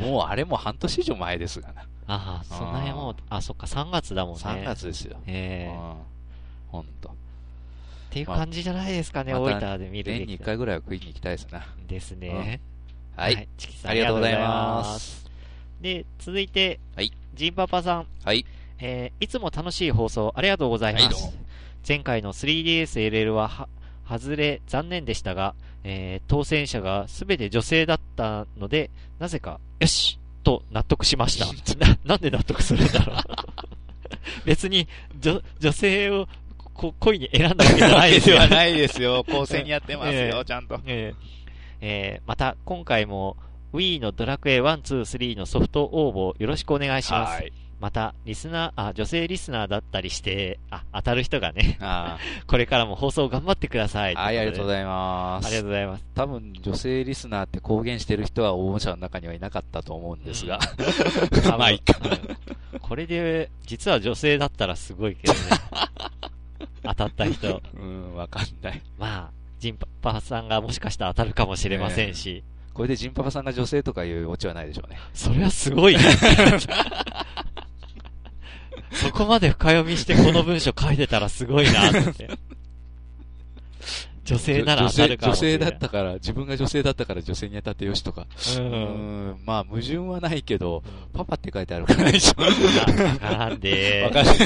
[0.00, 1.82] もうあれも半年以上前ですがな。
[2.08, 4.40] ああ、そんなにもう、あ、そっか、3月だもんね。
[4.40, 5.18] 3月ですよ。
[5.26, 6.18] ええうん
[6.70, 7.08] ほんと。
[7.08, 7.12] っ
[8.10, 11.66] ていう感じじゃないですかね、ま大分で見る年に1回ぐらいは食いに行きたいですな。
[11.86, 12.60] ですね。
[13.16, 13.48] はい。
[13.58, 15.30] チキさんありがとうございます。
[15.80, 17.12] で、続いて、はい。
[17.34, 18.44] ジンパパさん、はい。
[18.80, 21.04] えーいつも楽しい放送ありがとうございます。
[21.04, 21.32] はい
[21.86, 23.68] 前回の 3DSLL はは、
[24.06, 31.46] 外れ残念でしたが、えー当選者がすべて女性だったので、なぜか、よしと納得しました。
[31.84, 33.16] な、なんで納得するんだろう。
[34.44, 34.88] 別に、
[35.20, 36.28] 女、女性を、
[36.74, 38.36] こ、恋に選んだわけじゃないですよ。
[38.36, 39.24] ではないですよ。
[39.28, 40.80] 公正にやってますええよ、ちゃんと。
[40.86, 41.38] えー
[41.80, 43.36] えーまた、今回も
[43.72, 47.34] Wii のドラクエ1、2、3のソフト応募よろしくお願いします。
[47.34, 47.52] はい。
[47.80, 54.16] また、リスナー、あ、女性リスナーだったりして、あ、当たる人がね、あ これからも放送頑張ってください。
[54.16, 55.46] あはい、ありがとうごいざいます。
[55.46, 56.04] ありがとうございます。
[56.14, 60.58] 多分、女性リスナーって公言してる人は応募者の中にはいなかったと思うんですが。
[61.56, 61.98] まあ、いいか。
[62.02, 62.36] うん
[62.80, 65.38] これで、実は女性だったらすごいけどね。
[66.82, 67.62] 当たった人。
[67.74, 68.82] うん、わかんない。
[68.98, 72.44] まあ、ジンパパさんがもしかしたら当たるかもしれませんし。
[72.72, 74.98] これでジンパパさんが女性とかいうオチはないでしょうね。
[75.12, 76.02] それはすごいね。
[78.92, 82.28] そこまで深読みしてこの文章書いてたらすごいなって。
[84.24, 85.70] 女性なら当たるかも女性女性しれない。
[85.70, 88.26] だったから、自分が女性だったから女性に当たってよしとか。
[88.58, 88.60] う。
[88.60, 90.82] うんん、まあ、矛盾はないけど、
[91.14, 92.42] パパって書いてあるからでしょ。
[92.42, 92.52] わ
[93.18, 94.36] からんでわかんない。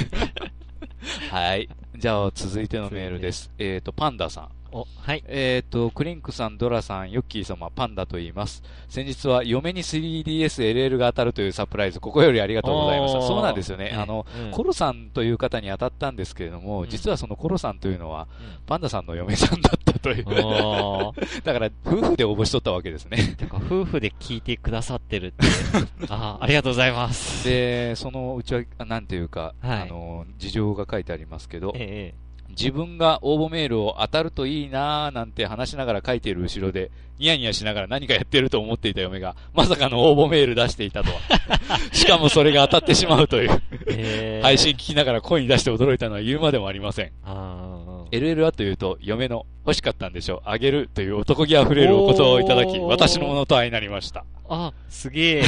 [1.30, 1.68] はい。
[1.96, 3.50] じゃあ、続いてのメールです。
[3.58, 4.48] えっ、と、パンダさん。
[4.72, 5.22] お、はい。
[5.26, 8.62] えっ、と、クリンクさん、ドラさん、ヨッキー様、パンダと言います。
[8.88, 13.22] 先日は嫁に 3DSLL が当たるというサプライズ、ここよりありがとうございました。
[13.22, 13.94] そうなんですよね。
[13.94, 20.24] あの、うんコロさんという方に当たったんですけれども、うん実はそのコロさんというのは、うんパンダさんの嫁さんだったという。
[21.44, 23.34] だから、夫婦で応募しとったわけですね。
[23.36, 25.46] てか、夫婦で聞いてくださってるって。
[26.08, 27.46] ああ、ありがとうございます。
[27.46, 32.14] で、そのうちは、あなんていうか、はいあの、事情が書いてありますけど、え
[32.56, 41.20] 自分が応募メールを当たるといいなーなんて話しながら書いている後ろで、ニヤニヤしながら何かやってると思っていた嫁が、まさかの応募メール出していたとは。
[41.92, 43.50] しかもそれが当たってしまうという。
[43.50, 47.12] えええ配信聞きながら声に出して驚いたのは言うまでもありません。
[47.24, 47.71] あ
[48.10, 50.40] LL はというと、嫁の欲しかったんでしょう。
[50.44, 54.24] あげるという男気あふれるお言葉をいただき、私のものと相なりました。
[54.48, 55.42] あ、すげえ。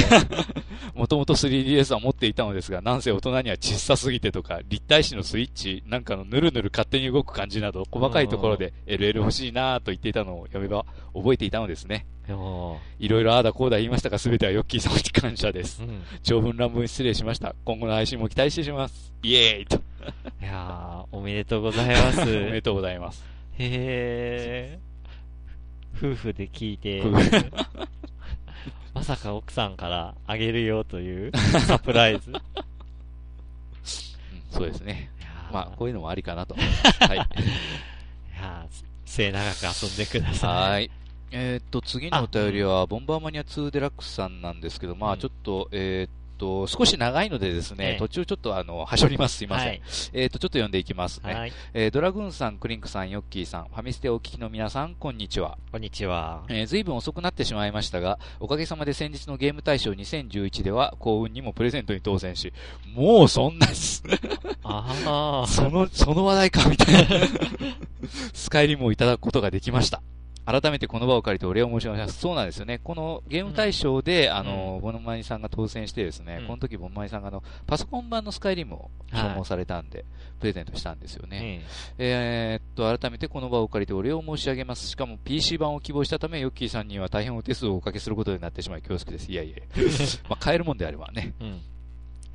[0.95, 12.07] もともと 3DS は持っていたのですが、なんせ大人には小さすぎてとか、立体視のスイッチなんかのぬるぬる勝手に動く感じなど、細かいところで LL 欲しいなぁと言っていたのを嫁が覚えていたのですね。
[12.27, 15.87] いろいろああだこうだ言いましたが、すべてはヨッキー様に感謝ですう。
[15.87, 16.03] ん。
[16.23, 17.55] 長文乱文失礼しました。
[17.65, 19.13] 今後の配信も期待してします。
[19.23, 19.77] イエーイと。
[19.77, 22.21] いやーおめでとうございます。
[22.23, 23.25] おめでとうございます。
[23.59, 24.95] へー。
[25.97, 27.03] 夫婦で聞いて
[28.95, 32.33] まさか奥さんからあげるよというサプライズ。
[34.51, 35.11] そうですね。
[35.53, 36.99] まあ、こういうのもありかなと思います。
[37.05, 37.17] はい。
[37.17, 40.71] いやー末永く遊んでください。
[40.71, 40.91] はい。
[41.31, 49.39] えーっと、次のお便りは、ボンバーマニア2デラックスさんなんですけど、まあ、うんちょっと、えーっと、少し長いのでですね、ええ途中ちょっとあの、はしょります。
[49.39, 49.69] すいません。
[49.69, 49.83] はい。
[50.13, 51.35] えーっと、ちょっと読んでいきますね。
[51.35, 51.53] はい。
[51.73, 55.59] えードラグーンさん、クリンクさん、ヨッキーさん、ファミステお聞きの皆さん、こんにちは。
[55.71, 56.43] こんにちは。
[56.49, 62.53] えー、ずいぶん遅くなってしまいましたが、おかげさまで先日のゲーム大賞2011では幸運にもプレゼントに当選し、
[62.95, 64.03] もうそんなす、
[64.63, 65.47] ああ。
[65.49, 67.27] その、その話題かみたいな、
[68.35, 70.03] スカイリムをいただくことができました。
[70.47, 72.21] 改めてこの場を借りてお礼を申し上げます。
[72.21, 72.79] そうなんですよね。
[72.83, 80.05] このゲーム大賞で、あの、ボンマニさんが当選してですね、うんこの時ボンマニさんがあの、パソコン版のスカイリムを消耗されたんで、
[80.41, 81.63] プレゼントしたんですよね。
[81.99, 84.87] ええーっと、改めてこの場を借りてお礼を申し上げます。
[84.87, 89.33] しかも PC 版を希望したため、ヨッキーさんには大変お手数をおかけすることになってしまい恐縮です。
[89.33, 89.57] いやいや
[90.29, 91.61] まあ、買えるもんであればね、えうん。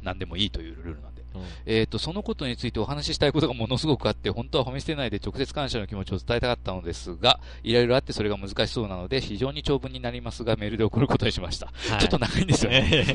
[0.02, 1.18] 何でもいいというルールなんで。
[1.36, 11.68] うんえーと、そのことについてお話ししたいことがものすごくあって、本当はファミステ内で直接感謝の気持ちを伝えたかったのですが、いろいろあってそれが難しそうなので、非常に長文になりますが、メールで送ることにしました。
[11.68, 13.06] はいちょっと長いんですよね。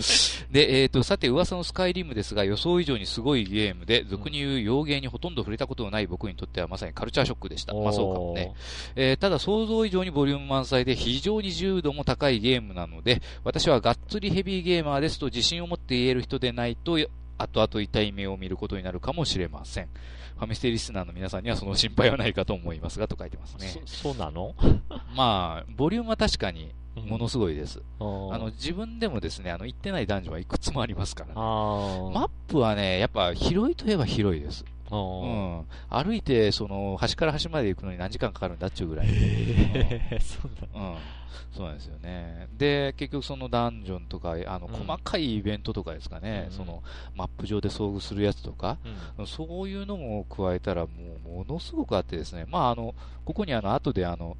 [0.50, 7.74] で、えっ、と、さて、噂のスカイリムですが、予想以上にすごいゲームで、俗に言う洋芸にほとんど触れたことのない僕にとってはまさにカルチャーショックでした。
[7.74, 8.52] まあそうかもね。
[8.96, 16.98] えーただ想像以上にボリューム満載で非常に自由度も高いゲームなので、私はがっつりヘビーゲーマーですと自信を持って言える人でないと、
[17.38, 19.88] 後々痛い目を見ることになるかもしれません。
[20.36, 23.68] ファミステリスナーの皆さんにはその心配はないかと思いますが、と書いてますね。
[23.86, 24.54] そ そうなの？
[25.16, 27.82] まあ、ボリュームは確かにものすごいです。
[28.00, 31.34] ああの、自分でもですね、あの、行ってないダンジョンはいくつもありますからね。
[31.34, 31.40] マ
[32.26, 34.64] ップはね、やっぱ広いといえば広いです。
[34.90, 35.66] あうーん。
[36.04, 39.06] 歩いて、その、端から端まで行くのに何時間かかるんだっちゅうぐらい。
[39.06, 39.10] へ
[40.10, 40.96] え そううん。
[41.52, 42.48] そうなんですよね。
[42.56, 44.86] で、結局そのダンジョンとか、あの、うん。
[44.86, 46.56] 細かいイベントとかですかね、うん。
[46.56, 46.82] その、
[47.14, 48.78] マップ上で遭遇するやつとか、
[49.18, 49.26] うん。
[49.26, 50.90] そういうのも加えたら、も
[51.24, 52.94] う、ものすごくあってですね、まあ、あの、
[53.24, 54.36] ここにあの、後であの、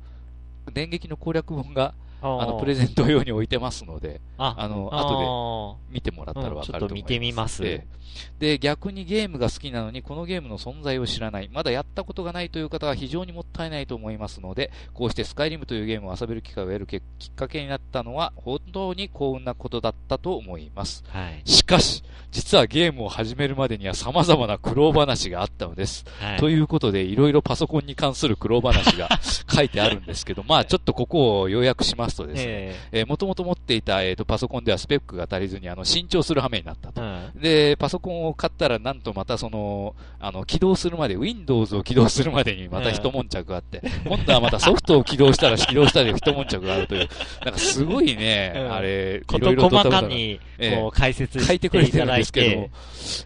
[0.73, 6.73] 電撃の攻略本が、あの、プレゼント用に置いてますので、ああの、後後で見てもらったらわかると思います。
[6.73, 8.05] うんちょっと見てみますええ
[8.39, 21.05] で、逆にゲームが好きなのに、このゲームの存在を知らない、まだやったことがないという方は非常にもったいないと思いますので、こうしてスカイリムというゲームを遊べる機会を得るききっかけになったのは、本当に幸運なことだったと思います。
[21.09, 21.43] はい。
[21.45, 26.05] しかし、実はゲームを始めるまでには様々な苦労話があったのです。
[26.21, 26.39] はい。
[26.39, 29.09] ということで、いろいろパソコンに関する苦労話が
[29.49, 33.03] 書いてあるんですけど、 まあちょっとここを要約しますとですね、ええ。
[33.03, 37.03] ー、もともと持っていた、えー、とパソコンではスペックが足りずにあの新調する羽目になったと。
[37.03, 37.41] えうん。
[37.41, 47.09] で、パソコンを買ったら、なんとまたその、あの、起動するまで、Windows を起動するまでにまた一悶着があって、今度はまたソフトを起動したら起動したで一悶着があるという、
[47.45, 48.73] なんかすごいね、うん。
[48.73, 51.65] あれ、いろいろと細かに、ええこう、解説書いして。
[51.65, 52.71] てくれてるんですけどて、、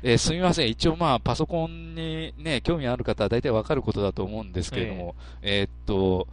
[0.02, 0.68] えーすみません。
[0.68, 6.26] 一応まあ、パソコンにね、興味ある方は大体わかることだと思うんですけれども、えーっと、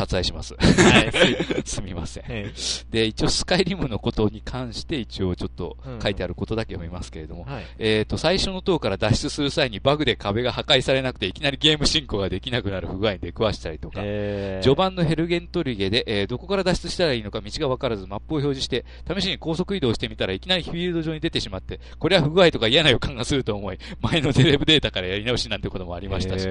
[0.00, 0.54] 割愛します。
[0.54, 1.36] はい。
[1.64, 2.24] すみません。
[2.28, 2.52] え
[2.90, 7.64] で、一応スカイリムのことに関して一応ちょっとうん書いてあることだけ読みますけれども、えはい。
[7.78, 26.46] えっ、と、最初の塔から脱出する際にバグで壁が破壊されなくていきなりゲーム進行ができなくなる不具合に出くわしたりとか、ええ序盤のヘルゲントリゲで、えーどこから脱出したらいいのか道が分からずマップを表示して、試しに高速移動してみたらいきなりフィールド上に出てしまって、これは不具合とか嫌な予感がすると思い、前のテレブデータからやり直しなんてこともありましたし、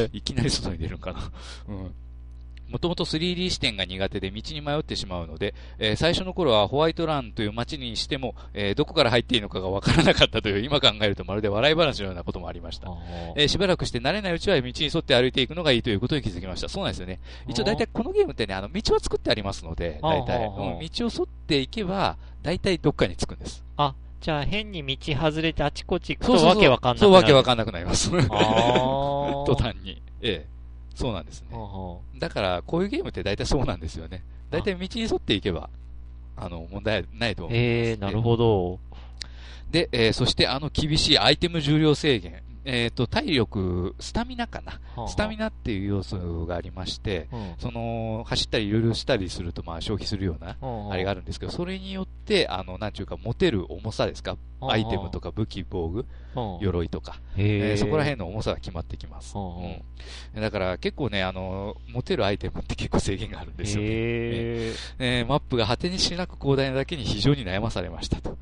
[0.00, 1.30] えいきなり外に出るんかな。
[1.68, 1.94] うん。
[2.68, 12.88] もともと 3D 視点が苦手で道に迷ってしまうので、えー最初の頃はホワイトランという街にしても、えーどこから入っていいのかがわからなかったという、今考えるとまるで笑い話のようなこともありました。
[13.36, 16.68] えーしばらくして慣れないうちは道に沿って歩いていくのがいいということに気づきました。
[16.68, 17.20] そうなんですよね。
[17.46, 23.64] 一応大体このゲームってね、あの、道は作ってありますので、大体、うん道を沿っていけば、大体どっかに着くんです。
[23.76, 27.14] あ、じゃあ変に道外れてあちこち行くとわけわかんなくなそう、る。
[27.16, 28.10] わけわかんなくなります。
[28.90, 30.02] 途端に。
[30.20, 30.57] ええ。
[30.98, 31.48] そうなんですね。
[31.52, 34.24] ほうほだから、こういうゲームって大体そうなんですよね。
[34.50, 35.70] 大体道に沿っていけば、
[36.36, 37.66] あの、問題ないとう思います。
[37.66, 38.80] ええなるほど。
[39.70, 42.42] で、えーそしてあの厳しいアイテム重量制限。
[42.70, 44.78] えっ、と、体力、スタミナかな。
[44.94, 47.54] はあスタミナっていう要素がありまして、うん。
[47.58, 56.04] その、走ったりいろいろしたりすると、まあ、消費するような、うんあれがあるんですけど、それによって、あの、なんちゅうか、持てる重さですか、うんアイテムとか武器、防具、
[56.34, 56.58] うん。
[56.60, 59.34] 鎧とか、えーそこら辺の重さが決まってきます。
[59.38, 60.40] うん。
[60.40, 63.88] だから、結構ね、あの、持てるアイテムって結構制限があるんですよね。
[63.88, 65.26] えー。
[65.26, 68.30] マップが果てにしなく広大なだけに非常に悩まされましたと。
[68.30, 68.36] うん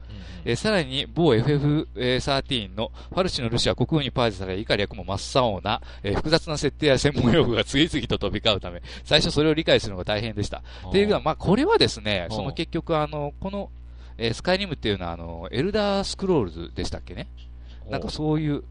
[0.47, 10.63] えーさらに、某 FF13 のファルシのルシア国王にパージされ、以下略も真っ青な、えー複雑な設定や専門用語が次々と飛び交うため、最初それを理解するのが大変でした。
[10.89, 13.71] っていうのは、まあ、これはですね、うんその結局、あの、この、
[14.19, 17.29] えースカイリムっていうのは、あの、エルダースクロールズでしたっけね？
[17.91, 18.65] なんかそういう、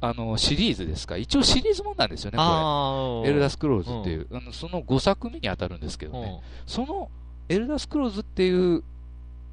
[0.00, 1.16] あの、シリーズですか？
[1.16, 3.30] 一応シリーズもんなんですよね、こあれ。
[3.30, 6.40] エルダースクロールズっていう、あのその5作目に当たるんですけどうんね。
[6.66, 7.10] その
[7.48, 8.84] エルダースクロールズっていう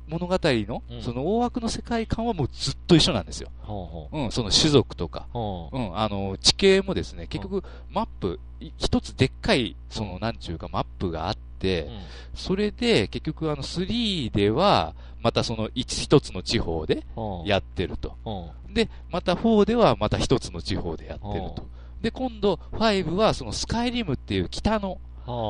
[0.09, 1.01] 物語の、うん。
[1.01, 3.49] その大枠の世界観はもうずっと一緒なんですよ。
[3.61, 5.79] ほうん、その種族とか、う。
[5.79, 10.19] ん、あの、地形もですね、結局、マップ、い一つでっかい、その、うん。
[10.19, 11.99] なんちゅうか、マップがあって、うん。
[12.33, 17.05] それで、結局、あの、3では、またその一、一つの地方で
[17.45, 18.15] やってると。
[18.25, 18.71] う。
[18.71, 21.67] んで、また4ではまた一つの地方でやってると。
[22.01, 24.99] で、今度、5はそのスカイリムっていう北の、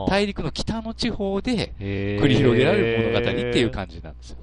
[0.10, 4.38] 大陸の北の地方で繰り広げられる物語っていう感じなんですよ。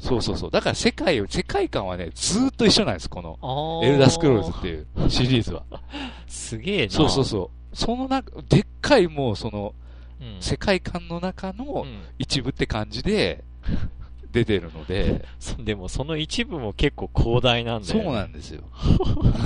[0.00, 0.50] そうそうそう。
[0.50, 5.62] だから世界を、世界観はね、ずーっと一緒なんです、この、エルダースクロールズっていうシリーズは。
[6.26, 6.92] すげえな。
[6.92, 7.76] そうそうそう。
[7.76, 9.74] その中、でっかいもうその、
[10.20, 10.36] うん。
[10.40, 13.44] 世界観の中のうん一部って感じで
[14.32, 18.12] 出てるので、そ でもその一部も結構広大なんだそうよ。
[18.12, 18.62] なんですよ。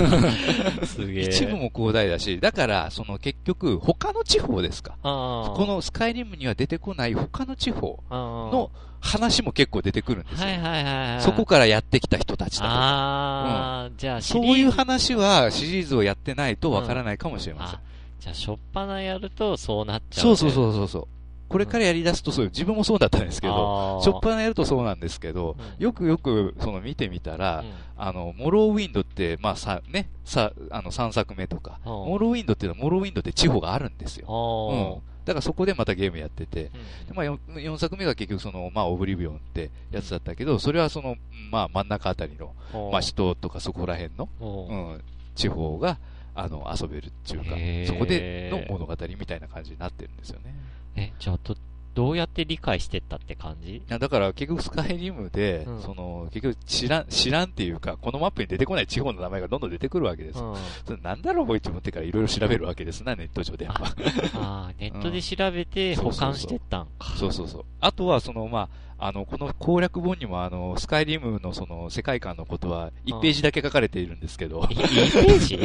[0.85, 1.25] すげえ。
[1.25, 4.97] 一部も広大だし、だから、その結局、他の地方ですか。
[5.03, 8.71] このスカイリムには出てこない他の地方のの
[9.01, 10.47] 話も結構出てくるんですよ。
[10.47, 11.21] はいはいはいはい。
[11.21, 12.75] そこからやってきた人たちだとか。
[12.75, 17.79] ああ、じゃあシそういう話はシリーズをやってないとわからないかもしれません。
[17.79, 17.81] あ、
[18.21, 20.53] じゃあ、しょっぱなやるとそうなっちゃう、そうそうう。
[20.53, 21.09] そうそうそう。
[21.49, 25.85] これからやり出すとそう、自分もそうだったんですけど、どしょっぱなやるとそうなんですけど、うん。
[25.85, 27.65] よくよくその見てみたら、
[27.97, 31.93] あの、モローウィンドって、まあさ、ね、さ、あの3作目とか、うん。
[31.93, 34.27] モローウィンドっていうのはモローウィンドって地方があるんですよ。
[34.29, 35.03] あうん。
[35.25, 36.71] だからそこでまたゲームやってて、
[37.15, 41.17] まあ 4, 4作目が結局その、まあオブリビオンってやつだったけど、それはその、
[41.51, 42.91] まあ真ん中あたりの、うん。
[42.91, 44.93] まあ人とかそこら辺の、うん。
[44.93, 45.01] うん、
[45.35, 45.99] 地方が、
[46.35, 50.55] あの、遊べるっていうかそこでの物語みたいな感じになってるんですよね。
[50.97, 51.57] え、じゃあど、
[51.95, 53.77] どうやって理解してったって感じ？
[53.77, 60.41] いやだから結局スカイリムで、うんその、結局知らん、知らんっていうか、このマップに出てこない地方の名前がどんどん出てくるわけです。
[60.41, 60.57] うん。
[60.87, 63.85] それなんだろうこいつ思ってからいろいろ調べるわけですな、ネット上でやっぱ。
[63.85, 67.11] ああ、ネットで調べてうん保管してったんか。
[67.17, 67.65] そうそうそう。
[67.81, 74.67] あとは、その、まあ、あの、この攻略本にも、あの、スカイリムのその世界観のことは、1ページだけ書かれているんですけど。
[74.71, 75.59] い、いいページ？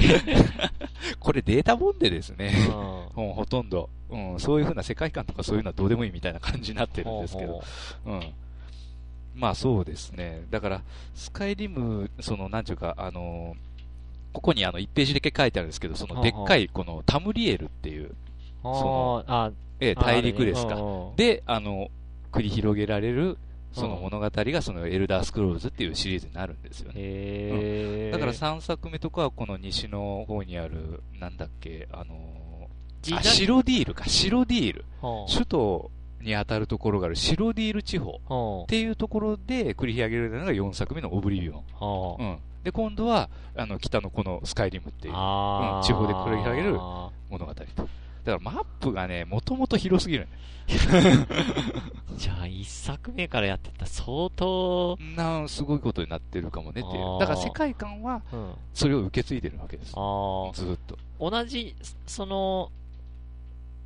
[1.21, 2.51] これデータ本でですね、
[3.15, 3.23] うん。
[3.23, 7.63] もうほとんど、うん、そういう風な世界観とかそういうのはどうでもいいみたいな感じになってるんですけど、ほ
[8.07, 8.15] うう。
[8.15, 8.33] ん。
[9.35, 10.41] まあそうですね。
[10.49, 10.81] だから、
[11.15, 13.55] スカイリム、その、なんていうか、あの、
[14.33, 18.13] ここにあの、1ページだけ書いてあるんですけど、その、でっかい、この、タムリエルっていう、
[18.63, 20.75] そあーあ、ええ大陸ですか。
[21.15, 21.89] で、あの、
[22.31, 23.37] 繰り広げられる、
[23.71, 26.93] そのうん物語が、その、エルダースクロールズっていうシリーズになるんですよね。
[26.95, 28.11] へえ。
[28.11, 32.67] だから3作目とかは、この西の方にある、なんだっけ、あの
[33.01, 34.85] 時代あ、白ディールか、白ディール。
[35.31, 38.63] 首都に当たるところがある白ディール地方。
[38.63, 41.63] っていうところで繰り広げられたのが4作目のオブリビオン。
[41.73, 42.37] ほううん。
[42.63, 46.73] で、今度は、あの、北のこのスカイリムっていううん地方で繰り広げる
[47.29, 47.63] 物語と。
[48.23, 50.31] だからマップがね、もともと広すぎるね。
[52.17, 57.19] じゃあ、一作目からやってた相当、な、すごいことになってるかもねっていう。
[57.19, 58.53] だから世界観は、うん。
[58.73, 59.93] それを受け継いでるわけです。
[59.95, 60.97] あずーっと。
[61.19, 62.71] あ、同じ、その、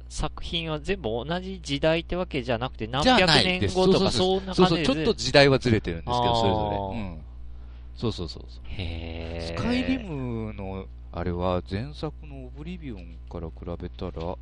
[0.09, 4.95] 作品は全部同じ時代ってわけじゃなくて、何百年後とか、そそんなそうそう、感じで。
[4.95, 6.77] ちょっと時代はずれてるんですけど、それぞれ。
[6.77, 7.21] うん。
[7.95, 8.61] そうそうそうそう。
[8.65, 10.85] へースカイリムの、
[11.15, 14.37] あれは前作のオブリビオンから比べたら、多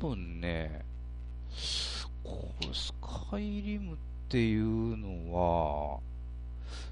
[0.00, 0.84] 分ね、
[2.24, 3.96] こうスカイリムっ
[4.28, 6.00] ていうのは、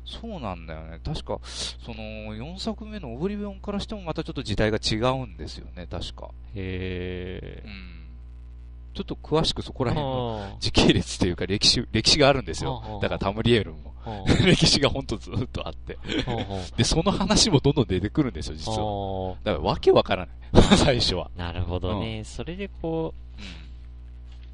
[0.04, 1.00] そうなんだよね。
[1.04, 6.30] 確か、その、4作目のオブリビオンからしてもまたちょっと時代が違うんですよね、確か。
[6.54, 7.99] へうん。
[8.94, 12.64] ちょっと詳しくそこらー辺のは時系列というか歴史、歴史があるんです。
[12.64, 13.90] よだからタムリエルも。
[14.44, 15.98] 歴史がほんとずっとあって。
[16.76, 19.34] で、その話もどんどん出てくるんですよ、実は。
[19.44, 20.62] だからわけわからない。
[20.76, 21.30] 最初は。
[21.36, 22.24] あなるほどね。
[22.24, 23.42] それでこう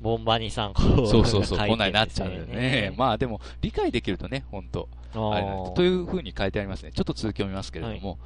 [0.00, 2.92] う、ボンバニさん、こんう、そうそうそう、こんなになっちゃうんだよね。
[2.96, 4.88] まあでも、理解できるとね、ほんと。
[5.14, 6.92] ああれというふうに書いてありますね。
[6.92, 8.18] ちょっと続きを見ますけれども、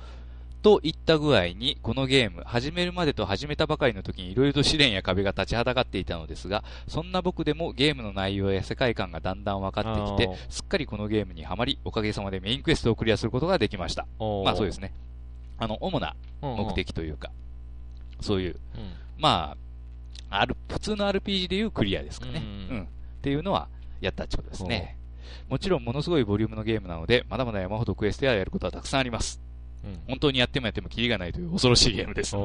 [0.62, 14.06] といった具合に、このゲーム、始めるまでと始めたばかりの時に色々と試練や壁が立ちはだかっていたのですが、そんな僕でもゲームの内容や世界観がだんだん分かってきてすっかりこのゲームにはまり、おかげさまでメインクエストをクリアすることができました。
[14.44, 14.88] まあそうですね。
[14.88, 14.94] ね。
[15.58, 16.72] あの、主な目。
[16.74, 17.30] 的というか、
[18.20, 19.56] そういう、うんま
[20.30, 22.42] あ、ある、普通の RPG でいうクリアですかね。
[22.70, 22.82] ううんん。
[22.82, 22.86] っ
[23.20, 23.68] ていうのは、
[24.00, 24.96] やったってことですね。
[25.48, 29.49] もちろん、ものすごいボリュームのゲームなので、まだまだ山ほどクエストややることはたくさんあります。
[29.85, 32.37] うん本当にやってもやってもキリがないという恐ろしいゲームです。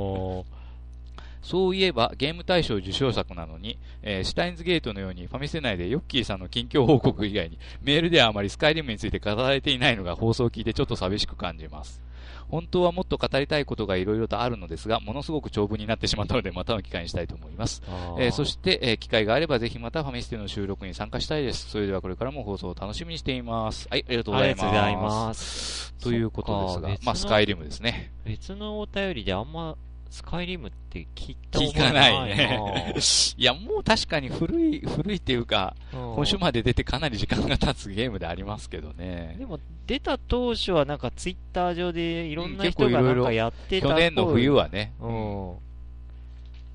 [1.46, 12.02] そういえば、ゲーム大賞受賞作なのに、えーシュタインズゲートのようにファミステ内でヨッキーさんの近況報告以外に、メールではあまりスカイリムについて語られていないのが放送を聞いてちょっと寂しく感じます。
[12.50, 17.82] 本当はもっと語りたいことがいろいろとあるのですが、ものすごく長文になってしまったので、またの機会にしたいと思います。
[18.20, 21.70] えーそして、えー機会があればぜひまたファミステの収録に参加したいです。
[21.70, 23.88] それではこれからも放送を楽しみにしています。
[23.90, 24.66] はい、ありがとうごあざいます。
[24.66, 25.94] りがとうございます。
[26.02, 28.12] ということですがまあ、スカイリムですね。
[28.26, 29.76] 別のお便りであんま、
[30.10, 32.92] スカイリムって聞いた覚え聞かないねな。
[32.92, 39.46] いや、もう確かに古い、古いっていうか、うん今週まで出てかなり時間が経つゲームでありますけどねで。
[39.46, 44.02] も、出た当初はなんかツイッター上でいろんなうん人がないんかやってたっぽい。
[44.02, 44.94] 去年の冬はね。
[45.02, 45.56] うん。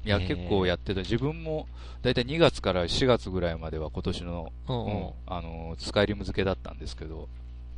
[0.05, 1.01] いや、結構やってた。
[1.01, 1.67] 自分も、
[2.03, 4.87] だいたい2月から4月ぐらいまでは今年の、うんうん。
[4.87, 7.29] うんあの、スカイリム付けだったんですけど、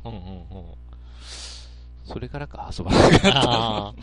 [0.03, 0.65] うんうんうん。
[2.05, 3.93] それからか遊ばなかった。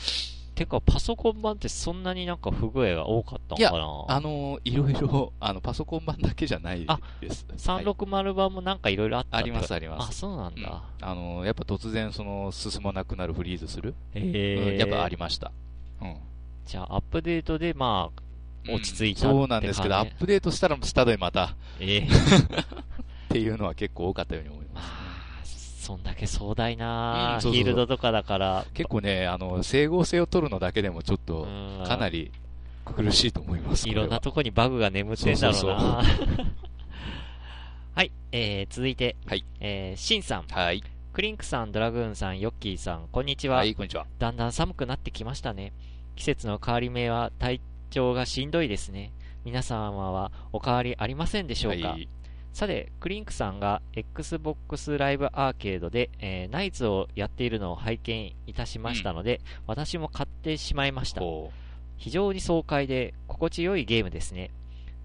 [0.61, 0.65] ああ。
[0.65, 4.17] てか、パソコン版ってそんなになんか不具合が多かったのかな？
[4.17, 7.47] あの、いろいろ、 あの、パソコン版だけじゃないあです。
[7.49, 10.19] はい360版もなんかいろいろあったあります、あありまあ、す。
[10.19, 10.83] そうなんうんだ。
[11.01, 14.73] あの、やっぱ突然、その、進まなくなるフリーズする、へえ。
[14.73, 15.53] うんやっぱありました。
[16.03, 16.17] うん。
[16.67, 18.23] じゃあ、アップデートで、まあ、
[18.71, 22.07] 落ち着いたうんそうなんですけど、アップデートしたらスタでまたええ っ
[23.29, 25.10] ていうのは結構多かったように思いまます、ね。
[25.95, 32.31] あ、そんだけ壮大なフィールドとかだから、結構ね、あの、整合性を取るのだけでもちょっと、うんかなり
[32.85, 33.89] 苦しいと思います。
[33.89, 35.59] いろんなことこにバグが眠ってんだろうな。
[35.59, 36.47] そうそう
[37.95, 40.47] はい、えー、続いて、はいえー、シンさん。
[40.49, 40.83] はい。
[41.13, 43.57] クリンクさん、ドラグーンさん、ヨッキーさん、こんにちは。
[43.57, 44.07] はい、こんにちは。
[44.19, 45.73] だんだん寒くなってきましたね。
[46.17, 47.61] 季節の変わり目は体
[47.91, 49.13] 調がしんどいですね。
[49.45, 52.09] 皆様はお変わりありませんでしょうか、はい。
[52.53, 61.21] さて、クリンクさんが Xbox ライブアーケードで、えーナイツをやっているのを拝見いたしましたので、私も買ってしまいました。
[61.21, 61.53] こ
[61.97, 64.51] 非常に爽快で心地よいゲームですね。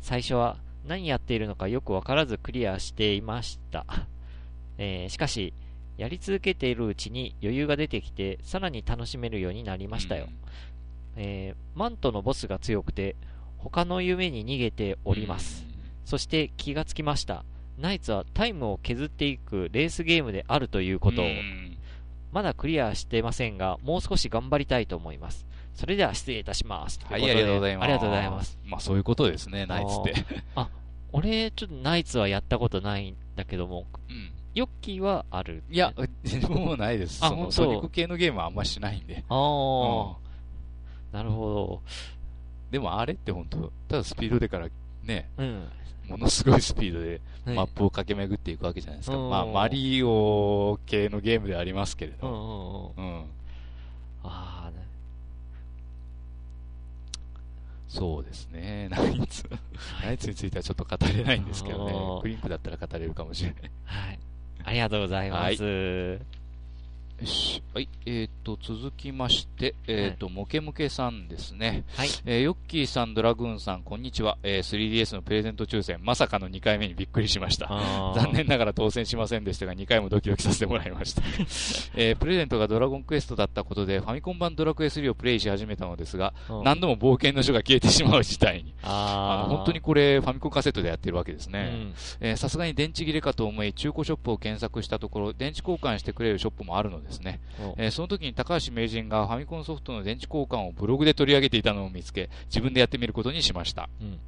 [0.01, 3.85] 最初は何やっているのかよくわからずクリアしていました。
[4.77, 5.53] えーしかし、
[5.97, 10.25] やり続けているうちに余裕が出てきて、さらに楽しめるようになりうましたよ。
[10.25, 10.31] うん
[11.17, 13.15] えーマントのボスが強くて、
[13.57, 15.64] 他の夢に逃げております。。
[16.05, 17.43] そして気がつきました。
[17.77, 21.77] ナイツはタイムを削っていくレースゲームであるということを、うん
[22.31, 25.45] まだクリアしてませんが、もう少し頑張りたいと思います。
[25.73, 26.99] それでは失礼いたします。
[27.05, 27.85] はい、ありがとうございます。
[27.85, 28.59] ありがとうございます。。
[28.65, 30.25] まあ、そういうことですね、ナイツって。
[31.13, 34.31] 俺、ちょっとナイツはやったことないんだけども、うん。
[34.53, 35.63] ヨッキーはある？
[35.69, 35.93] いや、
[36.49, 37.19] もないです。
[37.19, 39.23] そのあ本当ソニック系のゲームはあんましないんで。
[39.29, 41.81] ああ、なるほ
[42.69, 44.67] でもあれって本当ただスピードでから
[45.03, 45.43] ね、ど。
[45.45, 45.67] うん。
[46.09, 49.17] ものすごいスピードでねマップを駆け巡っていくわけじゃないですか。
[49.17, 52.93] うんまあ、マリオ系のゲームではありますけれど。
[52.97, 53.23] うん。
[54.23, 54.85] ああ、ね
[57.87, 58.89] そうですね。
[58.89, 59.49] ナイツ。
[60.03, 62.21] ナイツについてはちょっと語れないんですけどあねー。
[62.21, 63.71] クリンクだったら語れるかもしれない。
[63.85, 64.19] はい。
[64.63, 66.19] ありがとうございます。
[67.22, 67.63] よし。
[67.74, 67.88] はい。
[68.05, 71.86] えっ、と、続きまして、えっ、と、モケモケさんですね。
[71.95, 72.09] はい。
[72.26, 74.38] えーヨッキーさん、ドラグーンさん、こんにちは。
[74.43, 77.68] えー 3DS のプレゼント抽選、まさかの2回目にびっくりしました。
[78.16, 81.22] 残念ながら当選しませんでしたが、2回もドキドキさせてもらいました。
[81.95, 88.74] えープレゼントがドラゴンクエストだったことで、ファミコン版ドラクエ3をプレイし始めたのですが、うん何度も冒険の書が消えてしまう事態に。
[88.84, 91.93] ああ本当にこれ、ファミコンカセットでやってるわけですね。
[92.36, 97.39] さすがに電池切れかと思い、中古ショップを検索したところ、電池交換してくれるショップもあるのですね。
[97.77, 103.89] えーその時に高橋名人がファミコンソフトの電池交換をブログで取り上げていたのを見つけ、自分でやってみることにしました。
[104.01, 104.19] うん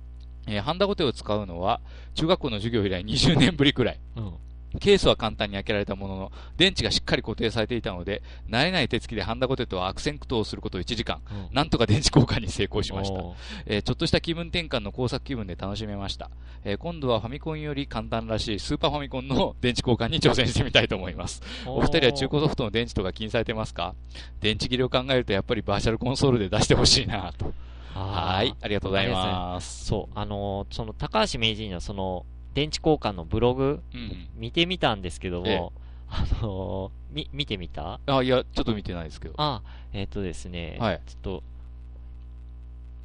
[0.47, 1.81] えーハンダゴテを使うのは、
[2.15, 3.99] 中学校の授業以来20年ぶりくらい。
[4.15, 4.33] うん。
[4.79, 13.21] ケースは簡単に開けられたものの、電池がしっかり固定されていたので、慣れない手つきでハンダゴテと悪戦苦闘をすること1時間、うんなんとか電池交換に成功しました。
[13.65, 16.29] えーちょっとした気分転換の工作気分で楽しめました。
[16.63, 21.41] えー今度はファミコンより簡単らしいスーパーファミコンの電池交換に挑戦してみたいと思います。
[21.65, 23.95] お二人は中古ソフトの電池とか気にされてますか？
[24.41, 27.53] 電池切れを考えるとやっぱりバーチャルコンソールで出してほしいなと。
[27.93, 29.85] はい、ありがとうございます。
[29.85, 32.25] そう、あのーその高橋名人のその
[32.57, 34.29] 電池交換のブログうん。
[34.35, 35.69] 見てみたんですけども、ええ
[36.09, 37.99] あのーみ、見てみた？
[38.07, 39.35] あ、いや、ちょっと見てないですけど。
[39.37, 39.61] あ、
[39.93, 41.43] えっ、とですね、はいちょっと、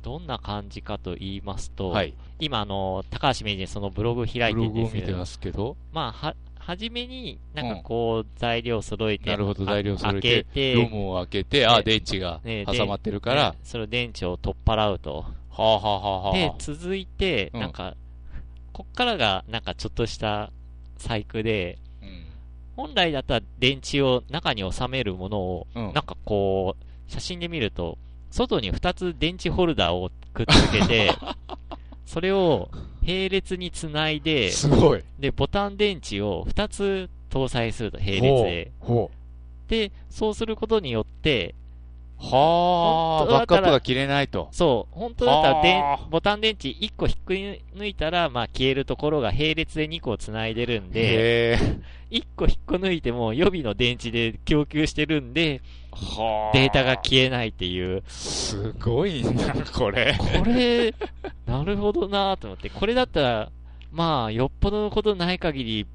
[0.02, 2.14] どんな感じかと言いますと、はい。
[2.38, 15.26] 今、あの、高橋名人そのブログ開いてブるんですけどログを見てますけど、まあ、は、はじめに、なんかこう、材料揃えて、なるほど、あ材料揃え開けて、て、ロムを開けて、あ、ね電池がね挟まってるからね、それを電池を取っ払うと。
[15.50, 16.32] はあはあはあはあ。
[16.32, 17.94] で、続いて、うんなんか、
[18.72, 20.50] こっからが、なんかちょっとした
[20.98, 22.22] 細工で、うん
[22.74, 27.98] 本来だったら電池を中に収めるものを、うんなんかこう、写真で見ると、
[28.30, 31.12] 外に2つ電池ホルダーをくっつけて、
[32.06, 32.70] それを
[33.02, 35.02] 並列につないで、すごい。
[35.18, 38.72] で、ボタン電池を2つ搭載すると、並列で。
[38.80, 39.10] ほ
[39.68, 41.61] で、そうすることによって、う。
[42.22, 44.48] はあ、バックアップが切れないと。
[44.52, 51.58] そう、本当だったらではあボタン電池1個引っくり抜いたら、まあ消えるところが並列で2個繋いでるんで、へえ。
[52.10, 56.56] 1個引っこ抜いても予備の電池で供給してるんで、はあ。
[56.56, 58.02] データが消えないっていう。
[58.06, 60.16] すごいな、これ。
[60.18, 60.94] これ、
[61.46, 63.50] なるほどなと思って、これだったら、
[63.90, 65.86] まあ、よっぽどのことない限り、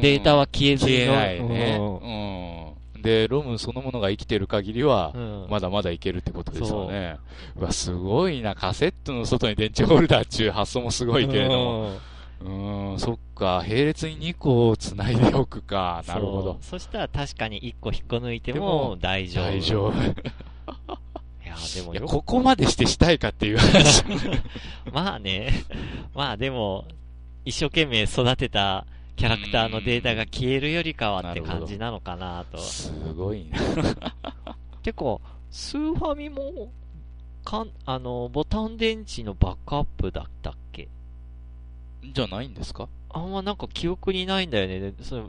[0.00, 1.78] データは消えずに消のえないね。
[1.80, 2.75] うん。
[3.02, 5.14] で、ロムそのものが生きてる限りは
[5.48, 7.18] まだまだいけるってことですよね。
[7.56, 8.54] うわ、すごいな。
[8.54, 11.90] カセットの外に電池ホルダーっていう発想もすごいけれども。
[12.44, 13.64] うんそっか。
[13.66, 16.04] 並列に2個繋いでおくか。
[16.06, 16.58] なるほど。
[16.60, 19.44] そしたら確かに1個引っこ抜いてでもも大丈夫。
[19.44, 19.92] 大丈夫。
[21.44, 24.04] いや、でもいや、よここまでしてしたいかっていう話。
[24.92, 25.64] まあね、
[26.14, 26.84] まあでも、
[27.44, 28.86] 一生懸命育てた
[29.16, 32.58] キャラクターのデータが消えるよりかはって感じなのかなと。
[32.58, 33.58] すごいな。
[34.82, 35.18] てか、
[35.50, 36.70] スーファミも、
[37.44, 40.88] かん、あの、ボタン電池のバックアップだったっけ？
[42.12, 42.88] じゃないんですか？
[43.10, 44.92] あんまなんか記憶にないんだよね。
[45.00, 45.22] それ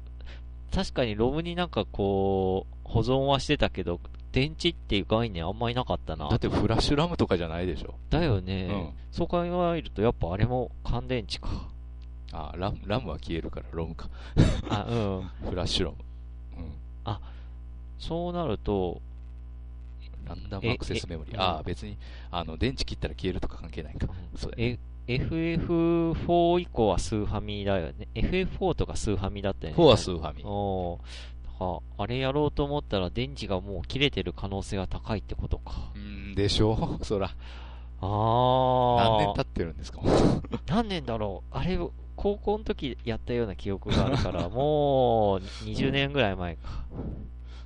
[0.74, 4.02] 確かにロムになんかこう、保存はしてたけど、
[4.34, 6.28] 電池っていう概念あんまりなかったな。
[6.28, 7.96] だってフラッシュラムとかじゃないでしょ。
[8.10, 9.44] だよね、うんそう考
[9.76, 11.48] えるとやっぱあれも乾電池か。
[12.32, 14.10] あ、ラム、ラムは消えるから、ロムか。
[14.70, 14.96] あ、う
[15.46, 15.50] ん。
[15.50, 15.98] フラッシュロム。
[16.62, 16.74] うん。
[18.00, 19.02] そうなると、
[20.26, 21.42] ランダムアクセスメモリえー。
[21.42, 21.98] ああ、別に、
[22.30, 24.08] あの、電池切ったら消えるとか関係ないか。
[24.36, 24.80] そうだよね。
[25.08, 28.08] え FF4 以降はスーファミだよね。
[28.14, 29.80] FF4 とかスーファミだったよね。
[29.82, 30.44] 4はスーファミ。
[30.46, 31.00] お
[31.58, 31.66] か
[31.98, 35.92] らあれやろうと思ったら電池がもう切れてる可能性が高いってことか。
[35.96, 37.28] うんでしょうそら。
[37.28, 37.32] あ
[38.02, 39.10] あ。
[39.18, 40.02] 何年経ってるんですか？
[40.68, 41.80] 何年だろうあれ、
[42.18, 46.86] 高校の時やったような記憶があるから、 もう20年ぐらい前か。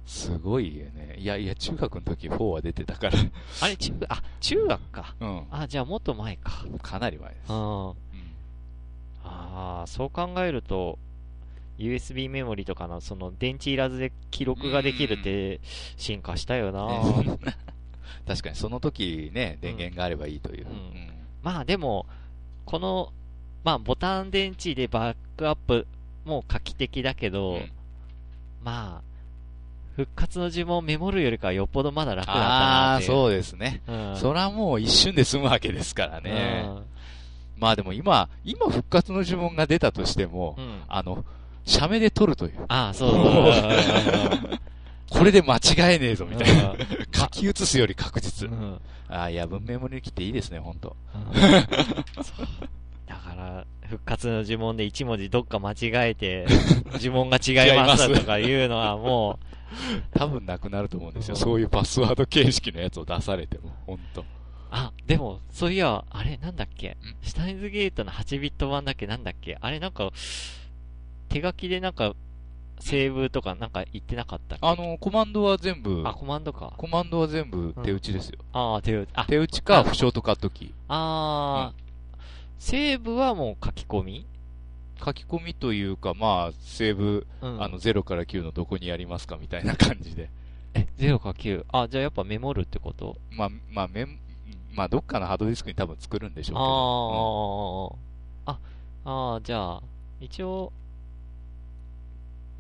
[0.06, 1.16] すごいよね。
[1.18, 3.18] いやいや、中学の時4は出てたから。
[3.62, 5.16] あれ、中、あ、中学か。
[5.20, 5.47] うん。
[5.49, 6.66] あ、じゃあもっと前か。
[6.82, 7.52] かなり前です。
[7.52, 7.88] うん。
[7.88, 7.95] うん
[9.24, 10.97] ああ、そう考えると、
[11.78, 15.62] USB メモリとかのその電池いらずで記録ができるって
[15.97, 16.88] 進化したよな。
[16.88, 17.38] ね
[18.28, 20.68] 確かにその時ね、電源があればいいという。
[20.68, 22.06] うんうんまあでも、
[22.66, 23.14] この、
[23.64, 25.86] まあボタン電池でバックアップ
[26.26, 27.72] も画期的だけど、うん
[28.64, 29.01] まあ、
[29.95, 33.12] 復活の呪文メモるよりかはよっぽどまだ楽だったああ、なっていう。
[33.12, 33.82] そうですね。
[33.88, 34.16] うん。
[34.18, 36.66] そらもう一瞬で済むわけですからね。
[37.57, 40.64] まあでも今、今復活の呪文が出たとしても、うん。
[40.64, 40.82] うん。
[40.88, 41.26] あの、
[41.66, 42.66] 写メで撮るという。
[42.68, 43.12] ああ、そう。
[45.09, 45.59] これで間違
[45.95, 46.72] えねえぞみたいな。
[46.72, 46.78] うん
[47.14, 48.47] 書き写すより確実。
[48.49, 50.95] うんああ、いや、文明モリキっていいですね、ほんと。
[53.12, 55.76] だから、復活の呪文で一文字どっか間違
[56.12, 56.45] えて、
[57.01, 59.38] 呪文が違いますとかいうのはも
[60.18, 61.36] 多分なくなると思うんですよ。
[61.36, 64.22] そういうパスワード形式のやつを出されても、ほんと。
[64.22, 64.26] う、
[64.72, 66.89] あ、でも、そういや、あれなんだっけ？
[66.91, 69.07] んシュタインズゲートの8ビット版だっけ？
[69.07, 70.09] なんだっけあれなんか、
[71.28, 72.14] 手書きでなんか、
[72.80, 74.66] セーブとかなんか言ってなかったっけ？
[74.66, 76.74] あ、の、コマンドは全部、あ、コマンドか。
[76.78, 78.39] コマンドは全部手打ちですよ。
[78.53, 79.09] ああ、手打ち。
[79.14, 81.72] あ、手打ちか、ショートカットキー。
[82.62, 84.28] セーブはもう書き込み？
[85.03, 87.64] 書き込みというか、まあ、セーブ、うん。
[87.64, 90.30] あの、0から9のどこにやりますかみたいな感じで。
[90.76, 91.66] え、0か9。
[91.72, 93.18] あ、じゃあやっぱメモるってこと？
[93.32, 94.20] まあ、まあ、メン、
[94.76, 96.55] まあ、どっかのハードディスクに多分作るんでしょう
[98.45, 98.53] けど。
[98.53, 98.59] あ
[99.05, 99.82] あ、ああ、じゃあ、
[100.20, 100.72] 一応、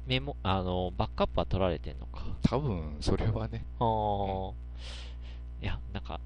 [0.07, 2.23] メモ、あの、バックアップは取られてんのか。
[2.25, 3.63] うん多分、それはね。
[3.79, 4.51] ああ、
[5.61, 6.19] いや、なんか、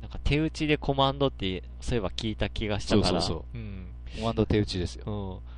[0.00, 3.08] なんか手打ちでコマンドって、そういえば聞いた気がしたから。。
[3.08, 3.86] そうそうそううん。
[4.18, 5.04] コマンド手打ちですよ。
[5.06, 5.48] うん。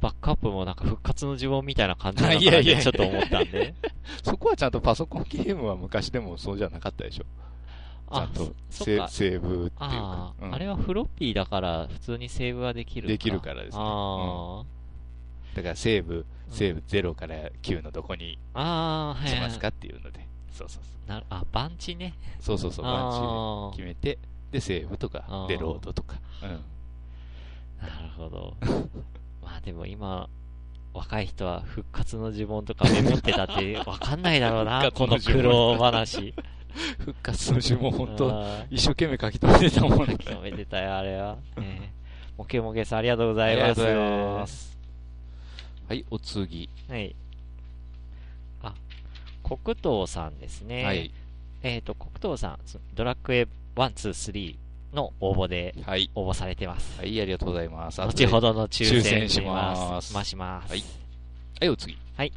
[0.00, 3.74] バックアップもなんか復活の呪文みたいな感じなのか いやいやいやなちょっと思ったんで。
[4.24, 7.24] そこはちゃんとパソコンゲームは昔でもそうじゃなかったでしょ。
[8.12, 10.34] ちゃんとセーブっていうかあ。
[10.40, 13.08] あ、うんあれはフロッピーだから普通にセーブはできるか。
[13.08, 14.64] できるからですねああ、
[15.54, 18.32] だだから西部、西部0から9のどこに。
[18.32, 22.14] しますかっていうので、そうそうそなあ、番地ね。
[22.38, 22.42] う。
[22.42, 24.18] そうそうそう、番地決めて、
[24.50, 26.16] で、西部とかで、ロードとか。
[26.42, 26.48] うん。
[27.80, 28.56] なるほど。
[29.42, 30.28] まあでも今、
[30.92, 36.34] 若い人は復活の呪文とかメモってたって わかんないだろうな、復こ活の苦文労話。
[36.98, 40.12] 復活の呪文、本当あ一生懸命書き留めてたもんねー。
[40.12, 41.36] 書き留めてたよ、あれは。
[41.56, 41.92] ね
[42.36, 43.64] もけもけさんありがとうござあいます。
[43.64, 44.78] りがとうございます。
[45.88, 46.70] はい、お次。
[46.88, 47.14] はい。
[49.56, 50.84] あ、黒糖さんですね。
[50.84, 51.12] はい。
[51.62, 54.56] えっ、と、黒糖さん、そドラクエ1、2、
[54.92, 56.10] 3の応募ではい。
[56.14, 56.98] 応募されてます。
[56.98, 58.02] はい、ありがとうございます。
[58.02, 58.52] 後ほど。
[58.52, 59.52] どの抽選ししま。
[59.52, 60.70] ますすまします。
[60.70, 60.82] はい
[61.60, 61.96] はい、お次。
[62.16, 62.32] はい。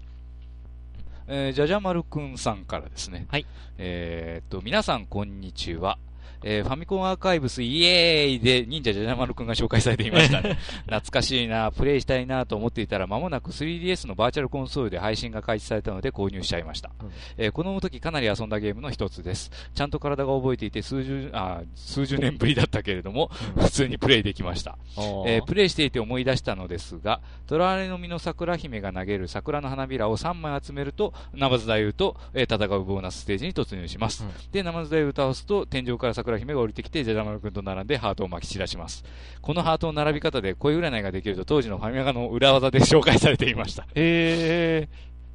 [1.28, 3.26] えー、じゃじゃ丸くんさんからですね。
[3.30, 3.46] はい。
[3.78, 5.98] えーっと、皆さんこんにちは。
[6.44, 10.58] えーファミコンアーカイブスイエーイで忍者じゃじゃ丸くんが紹介されていましたね。
[10.86, 16.92] 懐かしいな、プレイしたいなと思っていたら間もなく 3DS のバーチャルコンソールで配信が開始されたので購入しちゃいました。
[17.02, 19.52] うんえーこの時かなり遊んだゲームの一つです。
[19.74, 24.78] ちゃんと体が覚えていて数十、あ数十年ぶりだったけれども、普通にプレイできました。
[25.26, 34.24] えープレイしていて思い出したのですが、トラレの実の桜姫が投げる桜の花びらを3枚集めると、ナマズダイウと、えー戦うボーナスステージに突入します。
[34.24, 39.04] うんで、ナマズダイウを倒すと、天井から桜姫が降りてきて、ジャジャマル君と並んでハートを巻き散らします。
[39.42, 43.88] このハートの並び方で声占いができると、当時のファミマガの裏技で紹介されていました。
[43.96, 44.88] え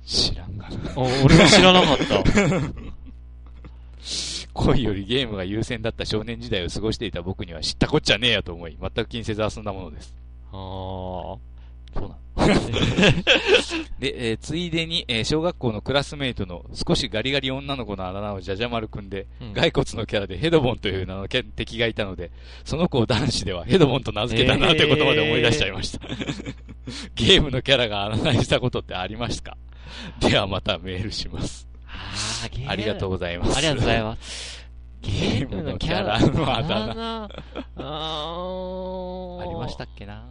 [0.04, 0.76] 知らんがな。
[0.96, 2.22] 俺も知らなかった。
[4.54, 10.14] 恋よりゲームが優先だった少年時代を過ごしていた僕には知ったこっちゃねえやと思い、全く気にせず遊んだものです。
[10.52, 11.38] あー
[11.98, 12.18] そうなの。
[13.98, 19.52] で、えーついでに、えー小学校のクラスメイトの少しガリガリ女の子のあだ名をじゃじゃ丸くんで、うん。
[19.54, 22.30] 骸骨のキャラでヘドボンという名の敵がいたので、
[22.64, 26.06] その子を男子ではヘドボンと名付けたなということまで思い出しちゃいました。
[27.16, 29.50] ゲームのキャラがあだ名にしたことってありました？
[29.52, 29.56] か
[30.20, 31.68] ではまたメールします。
[31.86, 32.70] あーゲーム。
[32.70, 33.58] ありがとうございます。
[33.58, 34.66] ありがとうございます。
[35.02, 36.20] ゲームのキャラ。
[36.20, 37.24] のあだ名。
[37.76, 40.24] ありましたっけな？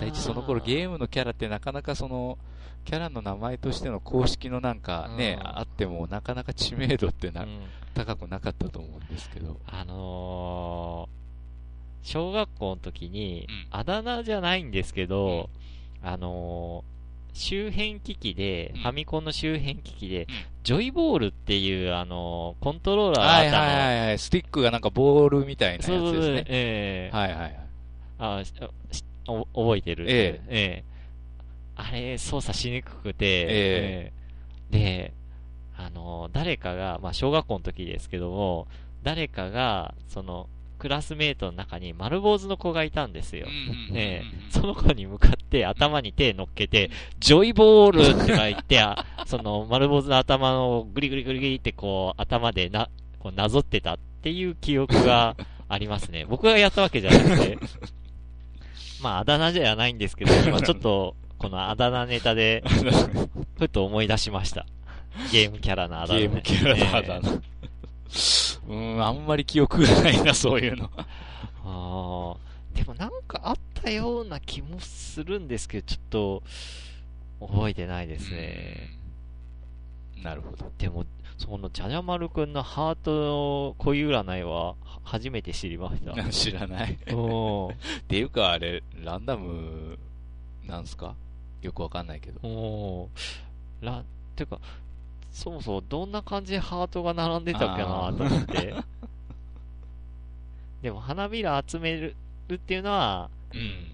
[0.00, 2.38] 第一その頃ゲームのキャラってなかなかその、
[2.84, 7.60] キャラの名前としての公式のなんかね、うんあってもなかなか知名度ってな、うん
[7.94, 9.58] 高くなかったと思うんですけど。
[9.66, 15.50] あのー、小学校の時に、うんあだ名じゃないんですけど、
[16.02, 16.98] あのー
[17.34, 20.26] 周辺機器で、うんファミコンの周辺機器で、うん
[20.64, 23.64] ジョイボールっていう、あのーコントローラーがあはいったの。
[23.64, 24.18] はいはいはい。
[24.18, 26.44] スティックがなんかボールみたいなやつそうそうそうですね。
[26.48, 27.58] ええはいはいはい。
[28.20, 28.70] あししお
[29.54, 30.06] 覚えてる。
[30.08, 30.84] ええ。
[31.76, 34.12] あれ、操作しにくくて、え
[34.70, 34.72] え。
[34.72, 35.12] で、
[35.76, 38.66] あの、誰かが、まあ、小学校の時ですけども、
[39.02, 40.48] 誰かが、その、
[40.78, 43.46] クラスメートの中に丸坊主の子がいたんですよ。
[44.50, 55.36] その子に向かって頭に手乗っけて、ジョイボールって書いて、あ その丸坊主の頭のグリグリグリグリってこう頭でな、こうなぞってたっていう記憶が
[55.68, 56.24] ありますね。
[56.24, 57.58] 僕がやったわけじゃなくて、
[59.00, 62.62] まああだ名じゃないんですけど、 今ちょっとこのあだ名ネタで、
[63.58, 64.66] ふと思い出しました。
[65.32, 67.40] ゲームキャラのあだ名、ゲームキャラのあだ名。
[68.68, 70.90] うん、あんまり記憶がないな、そういうの。
[70.96, 76.42] あーでもなんかあったような気もするんですけど、ちょっと
[77.40, 78.90] 覚えてないですね。
[80.16, 80.22] うん。
[80.22, 80.70] なるほど。
[80.78, 81.04] でも、
[81.38, 84.74] そのジャジャマルくんのハートの恋占いはは
[85.04, 86.22] 初めて知りました。
[86.30, 86.92] 知らない。
[86.94, 86.98] っ
[88.08, 89.98] ていうか、あれ、ランダム、
[90.66, 91.14] なんすか？
[91.62, 92.40] よくわかんないけど。
[92.46, 94.04] おーら、
[94.36, 94.58] てか、
[95.30, 98.74] そもそもどんな感じでハートが並んでたっけなと思って。
[100.82, 102.14] でも花びら集める
[102.52, 103.92] っていうのは、うん。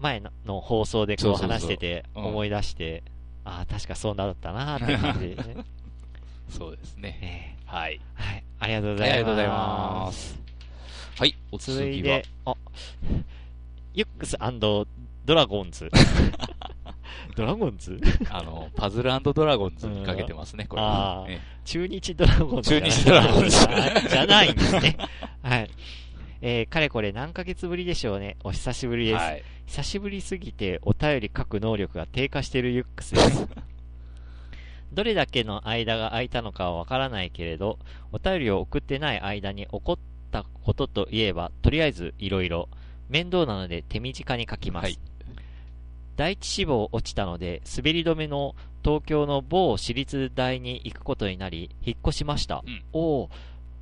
[0.00, 3.02] 前のの放送でこう話しててうん思い出して、
[3.44, 5.56] ああ、確かそうだったなって感じでね。
[6.50, 7.18] そうですね。
[7.20, 8.00] ねはい。
[8.14, 8.44] はい。
[8.58, 9.12] ありがとうございます。
[9.12, 10.40] ありがとうございます。
[11.18, 12.54] はい、お続い次はて。、あ、
[13.94, 14.36] ユックス
[15.26, 15.90] ドラゴンズ。
[17.36, 18.00] ドラゴンズ？
[18.28, 21.22] あの、パズルドラゴンズにかけてますね、これは。
[21.22, 22.90] あーえ中日ドラゴンズじゃない。
[22.90, 23.50] 中日ドラゴンズ
[24.10, 24.96] じゃないんですね。
[25.42, 25.70] はい。
[26.42, 28.36] えー、かれこれ何ヶ月ぶりでしょうね。
[28.44, 29.16] お久しぶりです。
[29.16, 29.42] はい。
[29.66, 33.48] 久しぶりすぎてお便り書く能力が低下しているユックスです。
[34.92, 37.78] どれだけの間が空いたのかはわからないけれど、
[38.12, 39.98] お便りを送ってない間に起こっ
[40.30, 42.68] たことといえば、とりあえずいろいろ。
[43.10, 44.84] 面倒なので手短に書きます。
[44.84, 44.98] はい
[46.16, 52.62] 第一志望落ちたので、滑り止めの東京の某私立大に行くことになり、引っ越しました。
[52.66, 53.30] うんおお、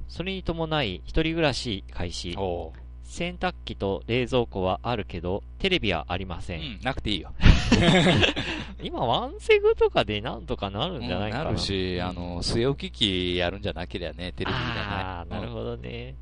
[0.07, 2.37] それに伴い、一人暮らし開始。
[2.39, 6.61] お洗濯機と冷蔵庫はあるけど、テレビはありません。
[6.61, 7.33] うん、なくていいよ。
[8.83, 11.45] 今、ワンセグとかでなんとかなるんじゃないかな。
[11.45, 14.85] なるし、あの、据え置き機やるんじゃなければね、テレビじゃない。
[14.85, 16.15] ああ、なるほどね。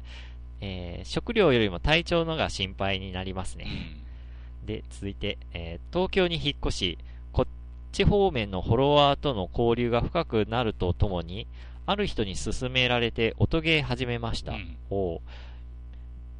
[0.60, 3.66] えー食料よりも体調のが心配になりますどね。
[4.64, 6.98] で、続いて、えー東京に引っ越し、
[7.32, 7.46] こっ
[7.92, 11.46] ち方面のフォロワーとの交流が深くなるとともに、
[11.84, 14.52] ある人に勧められて音ゲー始めました。
[14.52, 15.20] うんおう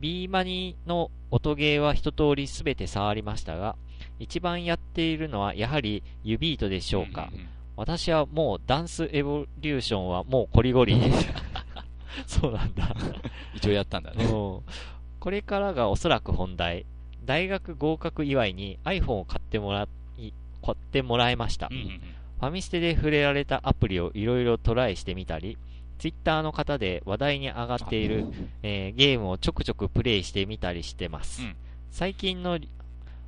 [0.01, 3.77] B マニの音ゲーは一通りすべて触りましたが、
[4.19, 7.29] 一番やっているのはやはりユビートでしょうか。
[7.33, 11.29] んんん私はもうダンスエボリューションはもうコリゴリです。
[12.41, 12.95] そうなんだ。
[13.55, 14.25] 一応やったんだね。
[14.25, 14.61] うん
[15.19, 16.87] これからがおそらく本題。
[17.25, 20.33] 大学合格祝いに iPhone を買ってもらい、
[20.65, 21.69] 買ってもらいました。
[21.71, 22.01] うんうんうん
[22.39, 25.57] ファミステで触れられたアプリをいろいろトライしてみたり、
[25.99, 28.27] Twitter の方で話題に上がっている、
[28.63, 31.43] えーゲームをちょくちょくプレイしてみたりしてます。
[31.43, 31.57] うん
[31.91, 32.59] 最近の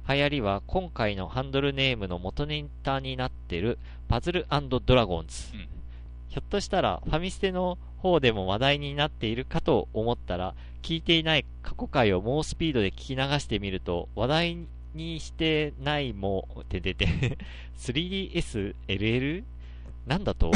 [0.08, 3.78] 流行りは今回のハンドルネームの元ネタになってる
[4.08, 4.46] パズル
[4.86, 5.52] ドラゴンズ。
[5.54, 5.68] うん
[6.28, 14.58] ひょっとしたらファミステの方でも話題になっているかと思ったら、聞いていない過去回を猛スピードで聞き流してみると、話題
[14.94, 17.38] にしてないも、って出て、
[17.78, 19.42] 3DSLL?
[20.06, 20.52] なんだと？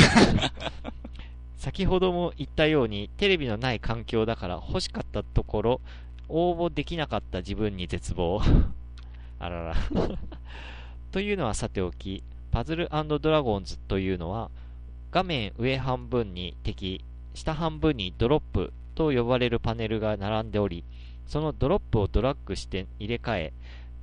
[1.56, 5.80] 先ほども言ったように、テレビのない環境だから欲しかったところ、
[6.28, 8.40] 応募できなかった自分に絶望。
[9.42, 9.74] あらら。
[11.10, 12.22] というのはさておき、
[12.52, 12.88] パズル
[13.20, 14.50] ドラゴンズというのは、
[15.10, 20.84] 画面上半分に敵、下半分にドロップと呼ばれるパネルが並んでおり、
[21.26, 23.52] そのドロップをドラッグして入れ替え、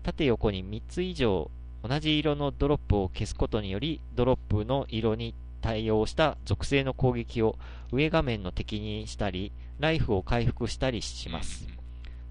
[0.04, 1.50] 縦横に3つ以上
[1.88, 7.56] 同じ色のドロップを消すことにより、ドロップの色に対応した属性の攻撃を
[7.94, 11.79] 上画面の敵にしたり、ライフを回復したりします。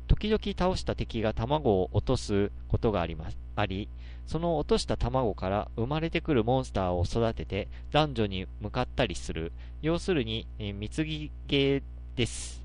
[0.09, 3.39] 時々倒した敵が卵を落とすことがあります。
[3.57, 3.89] あり、
[4.27, 9.53] その落とした卵から生まれてくるモンスターを育てて男女に向かったりする。
[9.83, 11.83] 要するに、えー貢ぎゲー
[12.17, 12.63] です。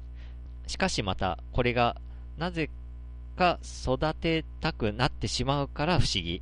[0.67, 1.97] しかしまた、これが
[2.37, 2.69] なぜ
[3.35, 6.41] か育てたくなってしまうから不思議。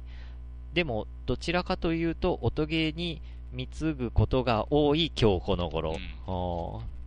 [0.74, 3.22] でも、どちらかというと、音ゲーに
[3.52, 5.98] 貢ぐことが多い今日この頃。
[6.28, 7.02] うん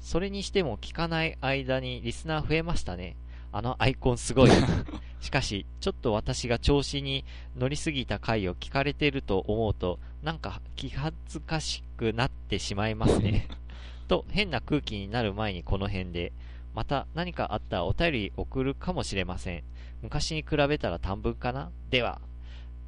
[0.00, 3.16] それにしても聞かない間にリスナー増えましたね。
[3.52, 4.50] あのアイコンすごい。
[5.20, 7.24] しかし、ちょっと私が調子に
[7.56, 13.48] 乗りすぎた回を聞かれてると思うと、なんか気恥ずかしくなってしまいますね。
[14.08, 16.32] と、変な空気になる前にこの辺で、
[16.74, 19.64] また何かあったらお便り送るかもしれません。
[20.02, 21.70] 昔に比べたら短文かな？
[21.90, 22.20] では、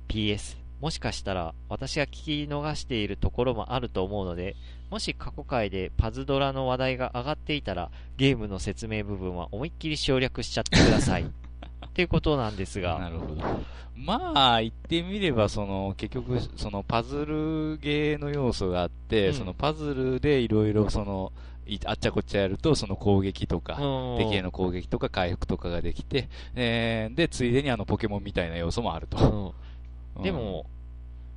[0.08, 4.56] PS、もしかしたら私が聞き逃しているところもあると思うので、
[4.90, 11.22] もし過去回でパズドラの話題が上がっていたら、ゲームの説明部分は思いっきり省略しちゃってください。
[11.86, 13.42] っていうことなんですが、なるほど。
[13.96, 21.32] まあ、言ってみれば、その、結局、そのパズルゲーの要素があって、うんそのパズルでいろいろその、
[21.66, 29.54] いあっちゃこっちゃやると、その攻撃とか、うん敵への攻撃とか回復とかができて、えーで、ついでにあのポケモンみたいな要素もあると。
[30.16, 30.66] うんでも、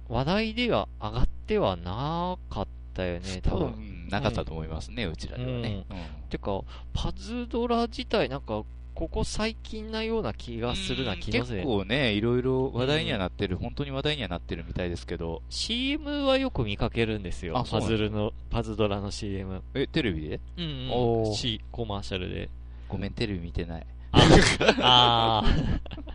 [0.09, 5.85] 話題では上がってはなかったよね、多分、なかったと思いますね、うちらではね。
[5.89, 5.97] うん
[6.29, 6.61] てか、
[6.93, 8.63] パズドラ自体なんか、
[8.95, 11.67] ここ最近なような気がするな気のせい結。
[11.67, 17.65] 構ね、いろいろ話題にはなってる、本当に話題にはなってるみたいですけど、CM はよく見かけるんですよ。
[17.69, 19.63] パズルの、パズドラの CM。
[19.73, 20.39] え、テレビで？
[20.57, 21.33] うん、うん。
[21.33, 22.49] C、コマーシャルで。
[22.87, 23.85] ごめん、テレビ見てない。
[24.11, 26.12] ああ、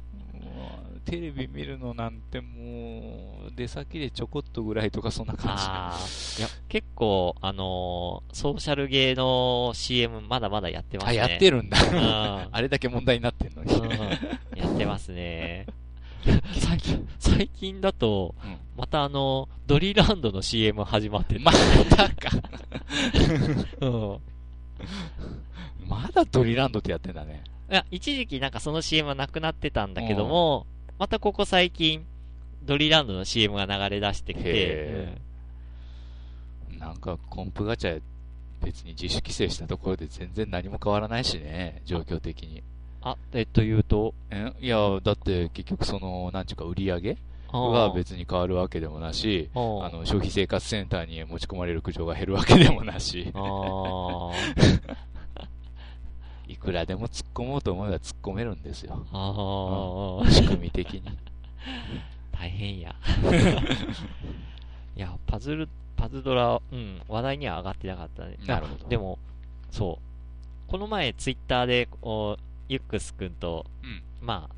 [1.09, 6.43] テレビ見るのなんてもう、出先でちょこっとぐらいとかそんな感じ。
[6.43, 11.17] いや、結構、あのーソーシャルゲーの CM まだまだやってますあ、ね。
[11.17, 11.79] やってるんだ。
[11.83, 12.49] うん。
[12.53, 13.73] あれだけ問題になってんのに。
[13.75, 13.89] うん
[14.59, 15.67] やってますね。
[16.59, 22.31] 最近、最近だと、うんまたあの、ドリランドの CM 始まっててまたか。
[23.81, 24.19] うん。
[25.89, 27.43] まだドリランドってやってんだね。
[27.71, 30.67] いや、一時期なんかその CM はなくなってたんだけども、
[30.99, 32.05] またここ最近、
[32.65, 35.19] ドリランドの CM が流れ出してきてへ、
[36.81, 38.01] なんかコンプガチャ
[38.65, 42.65] 別に自主規制したところで全然何も変わらないしね、状況的に。
[43.03, 47.17] あ、えっと言うと、えいや、だって結局その、なんちゅうか売り上げ
[47.53, 53.33] が別に変わるわけでもなし、あの、消費生活センターに持ち込まれる苦情が減るわけでもなし、
[56.49, 59.07] いくらでも突っ込もうと思えば突っ込めるんですよ。
[59.13, 61.03] あー、仕組み的に。
[62.33, 62.95] 大変や。
[64.97, 68.37] いや、パズル、パズドラ、うん、話題には上がってなかったね。
[68.47, 69.19] なるほどでも、
[69.71, 70.71] そう。
[70.71, 71.89] この前、ツイッターで、
[72.69, 74.55] ユックス君と、うんまあ、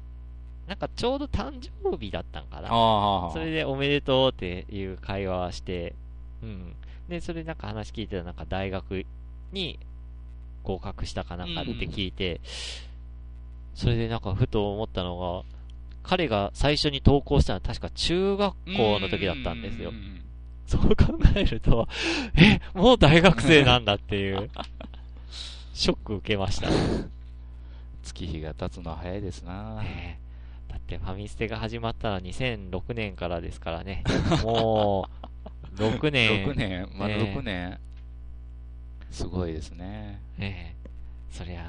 [0.68, 2.68] なんかちょうど誕生日だったんかな。
[2.70, 3.32] ああ。
[3.32, 5.94] それでおめでとうっていう会話をして、
[6.42, 6.76] うん。
[7.08, 9.04] で、それなんか話聞いてたらなんか大学
[9.52, 9.80] に
[10.62, 12.40] 合格したかなんかって聞いて、
[13.74, 15.42] それでなんかふと思ったのが、
[16.02, 19.92] 彼が最初に投稿したのは確か中学校の時だったんですよう。
[19.92, 20.20] ん
[20.66, 21.88] そう考えると、
[22.36, 24.48] え、もう大学生なんだっていう、
[25.74, 26.68] ショック受けました。
[28.04, 29.82] 月日が経つのは早いですな。
[30.68, 34.04] だってファミステが始まったのは2006年からですからね。
[34.44, 35.08] も
[35.74, 36.46] う、 6年。
[36.46, 37.80] 6年、まだね6年。
[39.10, 40.20] すごいですね。
[40.38, 40.80] ねえ
[41.30, 41.64] そりゃ、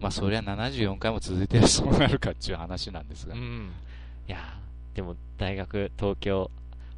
[0.00, 3.38] まあ、そりゃ74回も続いてるそうなるかっていう話なんですがう。
[3.38, 3.72] ん。
[4.28, 4.38] いや、
[4.94, 6.50] でも大学、東京。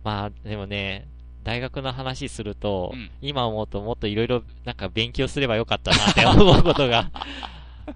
[0.04, 1.08] まあ、でもね、
[1.46, 7.10] 大学の話すると、うん今思うともっといろいろなんか勉強すればよかったなって 思うことが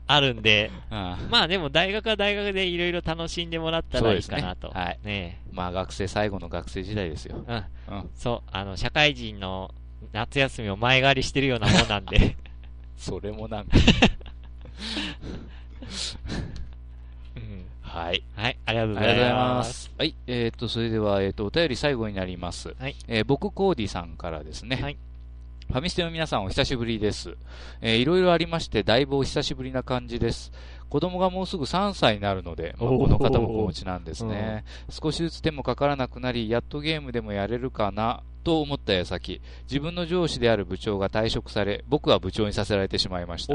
[0.06, 4.68] あるんで、ああまあでも大学は大学でいろいろ楽しんでもらったらいいかなと。
[4.68, 7.44] ねはいねまあ、学生、最後の学生時代ですよ。
[7.48, 7.98] えうん。
[7.98, 8.10] うん。
[8.14, 9.74] そう、あの、社会人の
[10.12, 12.36] 夏休みを前借りしてるようなもんなんで。
[12.96, 13.78] それもなんか。
[17.36, 18.22] うんはい。
[18.36, 19.34] はい、ありがとうございま。
[19.34, 19.92] ますす。
[19.98, 20.14] はい。
[20.26, 22.74] えっ、と、それでは、えっ、と、お便り最後になります。
[22.78, 24.76] はいえー僕、コーディさんからですね。
[24.76, 24.96] はい
[25.70, 27.36] ファミステの皆さんお久しぶりです。
[27.80, 30.50] えーいろいろありまして、だいぶお久しぶりな感じです。
[30.88, 34.64] 子供がもうすぐ3歳になるので、まあ、おーこの方も子持ちなんですね。
[34.88, 43.54] 少しずつ手もかからなくなり、やっとゲームでもやれるかな、と思った矢先、自分の上司である部長が退職され、僕は部長にさせられてしまいました。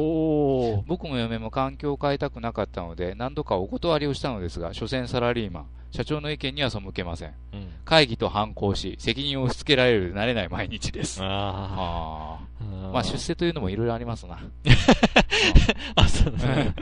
[0.88, 5.66] 僕も嫁も環境を変えたくなかったので、何度かお断りをしたのですが、所詮サラリーマン。
[5.92, 7.34] 社長の意見には背けません。
[7.54, 7.70] うん。
[7.86, 11.22] 会議と反抗し、責任を押し付けられる慣れない毎日です。
[11.24, 12.40] あ。
[12.92, 14.38] まあ出世というのもいろいろありますな。
[15.96, 16.74] あ、そうだね。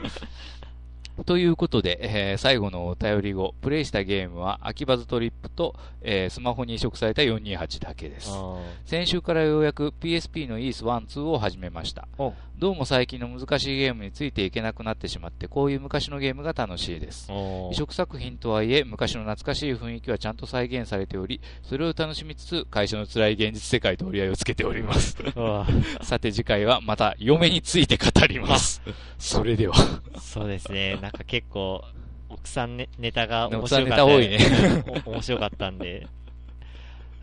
[1.22, 8.30] ということで、えー最後のお便り後、プレイしたゲームは、秋葉ズトリップと、えースマホに移植された428だけです。
[8.32, 12.32] あ先週からようやく PSP の EAS 1、2を始めましたお。
[12.58, 17.30] どうも最近の難しいゲームについていけなくなってしまって、こういう昔のゲームが楽しいです。
[17.30, 25.16] お移植作品とはいえ、昔の懐かしい雰囲気はちゃんと再現されており、それを楽しみつつ、会社の辛い現実世界と折り合いをつけております。
[26.02, 28.82] さて次回はまた嫁について語ります。
[29.18, 29.74] それでは。
[30.20, 30.98] そうですね。
[31.04, 31.84] なんか結構、
[32.30, 34.06] 奥さんネネタが面奥さん白かった。
[34.06, 35.02] ネタ多いね。
[35.06, 36.06] お 面白かったんで。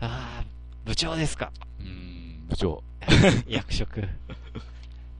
[0.00, 0.44] ああ、
[0.84, 1.50] 部長ですか？
[1.80, 2.82] うーん、部長。
[3.48, 4.08] 役職。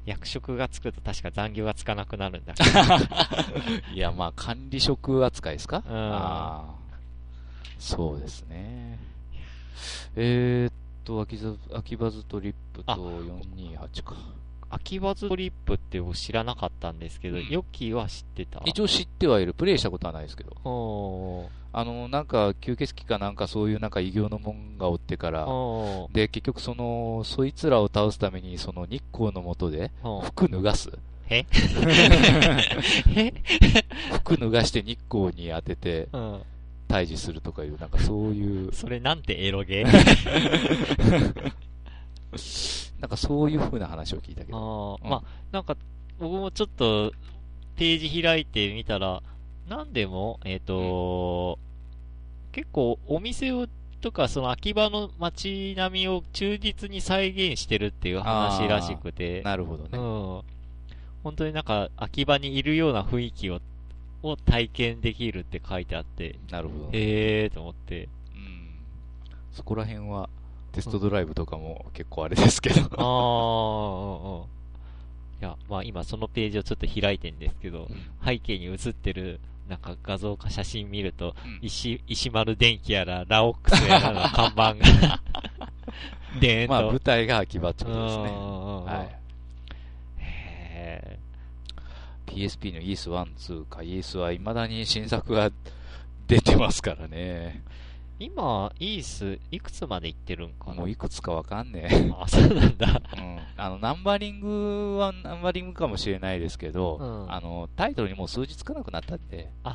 [0.06, 2.54] 役職がつくと確か残業がつかなくなるんだ。
[3.92, 5.82] いや、まあ、管理職扱いですか？
[5.84, 6.74] うんああ。
[7.80, 8.98] そうですね。
[10.14, 10.72] えーっ
[11.04, 14.14] と、秋葉ズトリップとあ428か。
[14.74, 18.62] 秋葉ズトリップって僕知らなかったんですけど、うんヨッキーは知ってた。
[18.64, 19.52] 一応知ってはいる。
[19.52, 20.50] プレイしたことはないですけど。
[21.74, 25.46] あの、なんか、吸血鬼かなんかそういうなんか異形のもんがおってから、
[26.12, 29.90] で、結局その、そいつらを倒すために、その日光の下で、
[30.24, 30.90] 服脱がす。
[31.28, 31.44] え？
[33.16, 33.32] え？
[34.14, 36.42] 服脱がして日光に当ててうん。
[36.88, 41.52] 退治するとかいう、なんかそういう、それなんてエロゲー？
[43.02, 44.98] なんかそういう風な話を聞いたけど。
[45.02, 45.76] ああ、うんまあ、なんか、
[46.20, 47.12] 僕もちょっと、
[47.74, 49.22] ページ開いてみたら、
[49.68, 51.58] なんでも、えっ、と、
[52.52, 53.66] 結構、お店を、
[54.00, 59.90] とか、その秋葉の街並みを忠実に再現してるっていう話らしくて、なるほどね。
[59.94, 60.42] うん。
[61.24, 63.60] 本当になんか、秋葉にいるような雰囲気を、
[64.22, 66.84] を体験できるって書いてあって、なるほど。
[66.92, 68.70] へえーと思って、うん。
[69.50, 70.30] そこら辺は、
[70.72, 72.80] テストドライブとかも結構あれですけど。
[72.80, 74.44] ああ、うんうん。
[74.44, 74.46] い
[75.40, 77.88] や、まあ今そのページをちょっと開いてんですけど、
[78.24, 85.20] 背景に映ってる、なんか画像か写真見ると、うん石、石丸電機やら、ラオックスやらの看板が、
[86.40, 86.72] でーんと。
[86.72, 88.22] まあ舞台が秋葉ってことですね。
[88.24, 89.22] はい。
[90.20, 91.18] へ
[92.26, 95.50] PSP の ES1、2か ES は未だに新作が
[96.28, 97.62] 出てますからね。
[98.22, 100.74] ー今、イース、いくつまで行ってるんかな？
[100.74, 102.10] もういくつかわかんねえ。
[102.18, 103.02] あ、そうなんだ。
[103.16, 103.38] うん。
[103.56, 109.74] あの、ナンバリングはナンバリングかもしれないですけど、うんあの、タイトルにもう数字つかなくなったんで、うん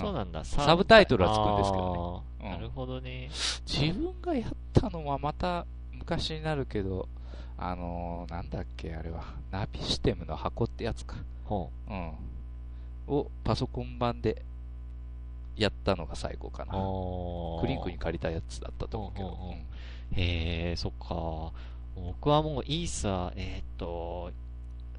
[0.00, 0.44] そうなんだ。
[0.44, 3.28] サブタイトルはつくんですけどねうんねなるほどね。
[3.66, 7.06] 自分がやったのはまた昔になるけど、
[7.58, 11.16] あのーなんだっけ、あれは、ナビシステムの箱ってやつか。
[11.44, 12.12] ほうん。
[13.06, 14.42] をパソコン版で
[15.56, 16.66] やったのが最後かう。
[16.66, 16.72] な。
[17.60, 19.28] クリンクに借りたやつだったと思うけど。
[19.28, 19.64] うんうんうんうん
[20.16, 21.52] へえ、そっか。
[21.96, 24.30] 僕はもうイースは、えーっと、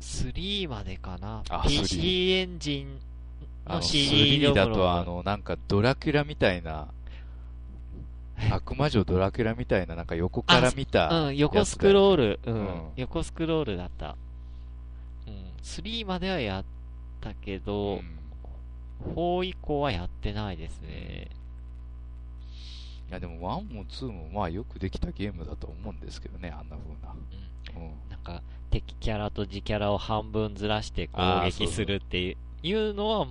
[0.02, 1.64] 3までかなあ。
[1.68, 3.00] PC エンジンの
[3.66, 6.88] あの、CD 3だとあの、なんかドラキュラみたいな、
[8.52, 11.10] 悪魔女ドラキュラみたいな、なんか横から見た。
[11.28, 14.16] うん、横スクロール、うん、うん横スクロールだった。
[15.28, 16.66] うん、3まではやっ
[17.22, 18.02] たけうど、ん
[19.04, 21.30] 4以降はやってないですね。
[23.10, 27.16] いやでも1も2もまあよくできたゲームだと思うんですけどね、あんな風な。
[27.76, 28.10] うん。
[28.10, 28.42] なんか、
[28.72, 33.28] 敵キャラと自キャラを半分ずらして攻撃するっていういうのは、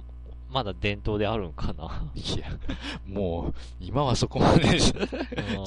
[0.50, 2.04] まだ伝統であるんかな。
[2.14, 2.46] いや、
[3.06, 4.94] もう、今はそこまでち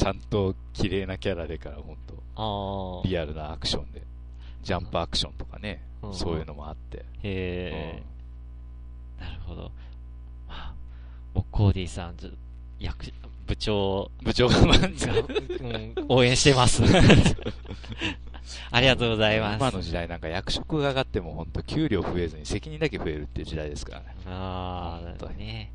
[0.06, 3.08] ゃんと綺麗なキャラでから、本当ああ。
[3.08, 4.04] リアルなアクションで。
[4.64, 6.98] ジャンプアクションとかね、うんそういうのもあって。
[6.98, 8.04] へえ、
[9.20, 9.72] なるほど。
[11.38, 12.16] まあ、もうコーディさん、
[12.80, 13.12] 役、
[13.46, 14.56] 部長部長が
[16.10, 16.84] 応援してます。
[18.72, 19.58] ありがとうございます。
[19.58, 24.06] 今の時代なんか役職が上がっても本当給料増えずに責任だけ増えるっていう時代ですからね。
[24.26, 25.72] ああ、な本当にるほどね。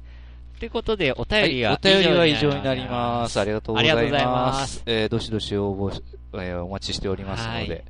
[0.56, 3.38] ってことで、お便はい、りが、お便りは以上になります。
[3.40, 4.60] ありがとうございます。
[4.60, 6.02] ますえーどしどし応募し、
[6.34, 7.84] えーお待ちしておりますので、はい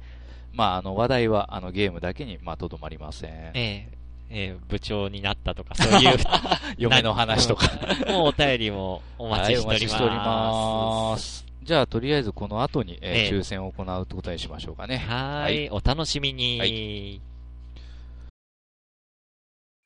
[0.52, 3.30] まあ、あの、話題は、あの、ゲームだけに、まあ、とどまりません。
[3.54, 6.16] ええええ部長になったとか、そういう、
[6.78, 7.68] 嫁の話とか。
[8.08, 9.72] もうお便りもお待ちしております。
[9.72, 11.46] はい、お待ちしております。
[11.62, 14.98] じゃあ、とりあえずこの後に、えーええ抽選を行うってことにしましょうかね。
[14.98, 16.58] はーい、お楽しみに。
[16.58, 17.20] はい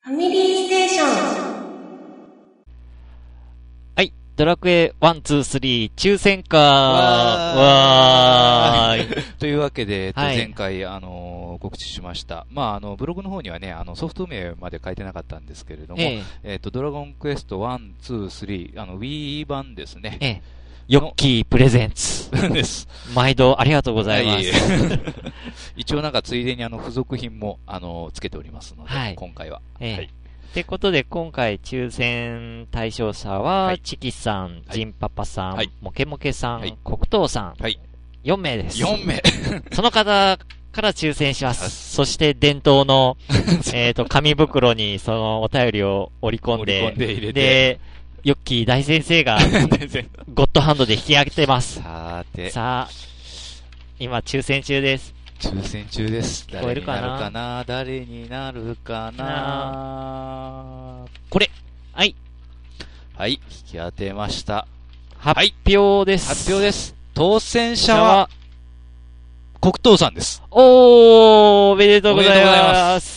[0.07, 1.56] ファミリーステーション。
[4.37, 4.45] はい。
[4.45, 9.25] ドラクエ1、2、3、抽選会わーい。
[9.41, 12.47] というわけで、えっと、はい前回、あのー告知しました。
[12.51, 18.27] まあ、あの、ブログの方にはね、あの、ソフト名まで書いてなかったんですけれども、ええっと、ドラゴンクエスト1、2、
[18.75, 20.19] 3、あの、Wii 版ですね。
[20.21, 20.57] え、ええ。
[20.89, 22.31] ヨッキープレゼンツ。
[22.53, 22.87] です。
[23.15, 24.53] 毎度ありがとうございます。
[25.77, 29.61] 一応なんかついでにあの付属品もあのつけておりますので、はい今回は。
[29.81, 30.11] ええはい
[30.57, 37.79] ってことで、今回抽選対象者は、はいチキさん、ジンパパさん、はいモケモケさん、はい黒糖さん、はい。
[38.25, 38.83] 4名です。
[38.83, 39.23] 4名。
[39.77, 40.39] その方
[40.73, 41.95] から抽選します。
[41.95, 43.19] そして伝統の、
[43.75, 47.81] えっと、紙袋にそのお便りを織り込んで、んでで、
[48.25, 49.39] ヨッキー大先生が
[50.33, 51.83] ゴッドハンドで引き上げてます。
[51.83, 52.95] さーて、さあ、
[53.99, 55.16] 今抽選中です。
[55.39, 56.47] 抽選中です。
[56.49, 57.65] 聞こえるかな？
[57.67, 59.17] 誰になるかな？
[59.17, 59.23] 誰にな
[59.53, 61.05] るかな？
[61.31, 61.51] これ、
[61.93, 62.15] はい、
[63.15, 63.41] はい、引
[63.73, 64.67] き当てました。
[65.19, 66.29] 発表です。
[66.29, 66.95] 発表です。
[67.15, 68.29] 当選者は、
[69.61, 70.43] 黒糖さんです。
[70.51, 72.73] おー、おめでとうございおめでとうございま。
[72.95, 73.16] ます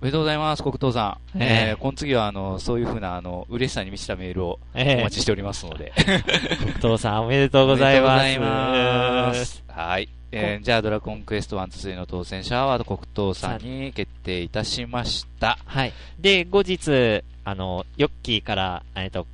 [0.00, 1.38] おめでとうございます、黒糖さん。
[1.38, 5.92] えええー、この次は、あの、そういうふうな、あの、嬉しさに満ちたメールをおええ待ちしておりますので。
[6.80, 8.22] 黒糖さんおめでとうございます。
[8.22, 8.78] おめでとうござ
[9.26, 9.62] います。
[9.68, 10.08] はい。
[10.32, 15.58] えーじゃあ、ドラゴンクエスト1、2、3の当選者は、黒糖さんに決定いたしました。
[15.66, 15.92] はい。
[16.18, 19.26] で、後日、あの、ヨッキーから、えっと、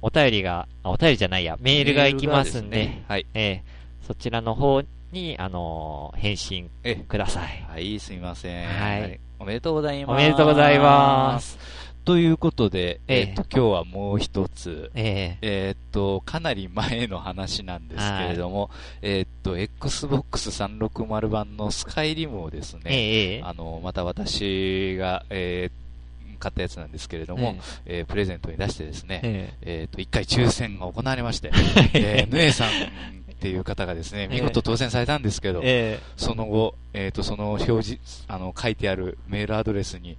[0.00, 3.26] お便りが、あお便りじゃないや、メールが行きますんで、メールがすねはい。
[3.34, 3.62] ええ
[4.06, 7.66] そちらの方に、あの返信えください。
[7.68, 8.66] はい、すみません。
[8.66, 10.10] はいおめでとうございます。
[10.12, 11.58] おめでとうございます。
[12.04, 13.20] ということで、ええ。
[13.20, 15.68] えっと、今日はもう一つ、ええ。
[15.68, 18.70] えっと、かなり前の話なんですけれども、
[19.02, 23.42] えっと、Xbox 360版のスカイリムをですえね、ええ。
[23.42, 25.86] あの、また私が、えー
[26.38, 27.56] 買ったやつなんですけれども、
[27.86, 29.88] えープレゼントに出してですね、ええ。
[29.90, 31.50] っ、と、一回抽選が行われまして、
[31.94, 32.68] えー、ぬえさん
[33.46, 36.04] っていう方がですね、見事当選されたんですけど、ええ。
[36.16, 40.18] その後、えっ、と、その表示、あの、書いてあるメールアドレスに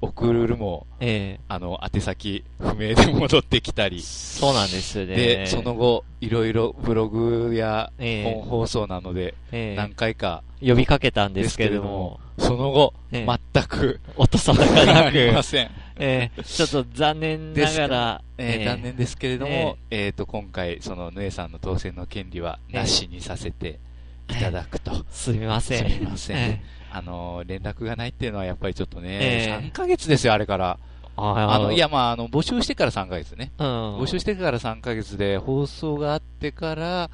[0.00, 1.40] 送るも、ええ。
[1.48, 5.16] あの、宛先不明で戻ってきたり、そうなんですよね。
[5.16, 8.24] で、その後、いろいろブログやええ。
[8.24, 9.76] 本放送なので、ええ。
[9.76, 13.38] 何回か呼びかけたんでですすけれどもその後、ええ。
[13.52, 15.70] 全く音沙汰がなありくま、せん。
[16.00, 23.78] ええちょっと残念ながら、えーええ残念ですけれども、えっ、と、今回、その、ぬえさんの当選の権利は、なしにさせて
[24.30, 25.04] いただくと。
[25.10, 25.90] すみません。
[25.90, 30.78] すみませんええあのー、連絡がないっていうのはやっぱりちょっとね、ええ3ヶ月ですよ、あれから。
[31.16, 33.52] ああの、いや、まあ、あの、募集してから3ヶ月ね。
[33.58, 33.66] うん。
[33.98, 37.10] 募集してから3ヶ月で、放送があってから、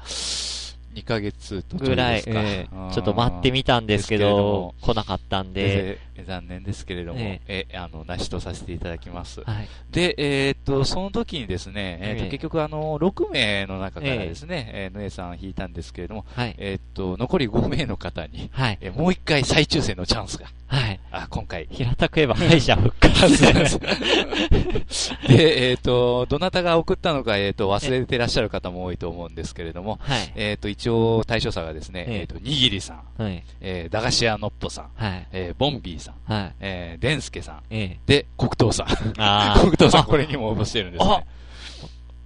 [0.97, 9.41] 2ヶ月とぐらい、ええちょっと待ってみたんですけどども、来なかったんで、で、残念ですけれども、ええあの、なしとさせていただきます。
[9.41, 9.67] はい。
[9.91, 16.55] で、えーっと、その時にですね、えーっとええ結局、あの、6名の中からですね、えー、ぬえさん引いたんですけれども、はい。
[16.57, 18.77] えーっと、残り5名の方に、はい。
[18.81, 20.99] えーもう一回再抽選のチャンスが、はい。
[21.11, 23.43] あ、今回、平たく言えば敗者復活。
[25.27, 30.31] で、えーっと、どなたが送ったのか、えーっと、忘れてらっしゃる方も多いと思うんですけれども、はい。
[30.35, 33.43] えーっと、一応、対象者がですね、えっと、にぎりさん、はい。
[33.61, 35.27] えー、駄菓子屋のっぽさん、はい。
[35.31, 36.55] えー、ボンビーさん、はい。
[36.59, 37.99] えー、でんすけさん、ええ。
[38.05, 38.87] で、黒糖さん。
[39.59, 41.11] 黒糖さん、あこれにも応募してるんですね。
[41.11, 41.23] あ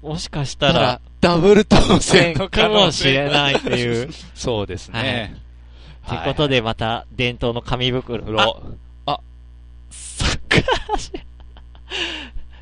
[0.01, 4.09] もしかしたらダブル当選の可かもしれないっていう。
[4.33, 5.35] そうですね。
[6.07, 8.35] ということで、また、伝統の紙袋。
[8.35, 8.53] はい、
[9.05, 9.19] あ、
[9.91, 10.61] そっか。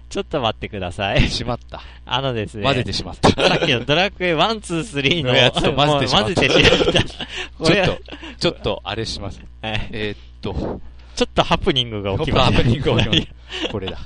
[0.09, 1.29] ちょっと待ってください。
[1.29, 1.81] しまった。
[2.05, 2.63] あのですね。
[2.63, 3.29] 混ぜてしまった。
[3.29, 7.03] さっきのドラクエ1、2、3ののやつと混ぜてしまったもう混ぜてしまった。
[7.69, 8.01] ちょっと、
[8.39, 9.39] ちょっと、あれします。
[9.61, 10.81] はいえーっと、
[11.19, 12.53] ちょっとハプニングが起きました。
[12.53, 13.29] ハプニングが起きまし
[13.73, 13.97] これだ。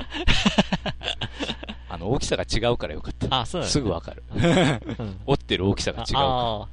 [1.87, 3.41] あの、大きさが違うからよかった。
[3.41, 4.23] あ、そうすぐわかる。
[4.33, 6.25] うん折ってる大きさが違うから。
[6.25, 6.67] あ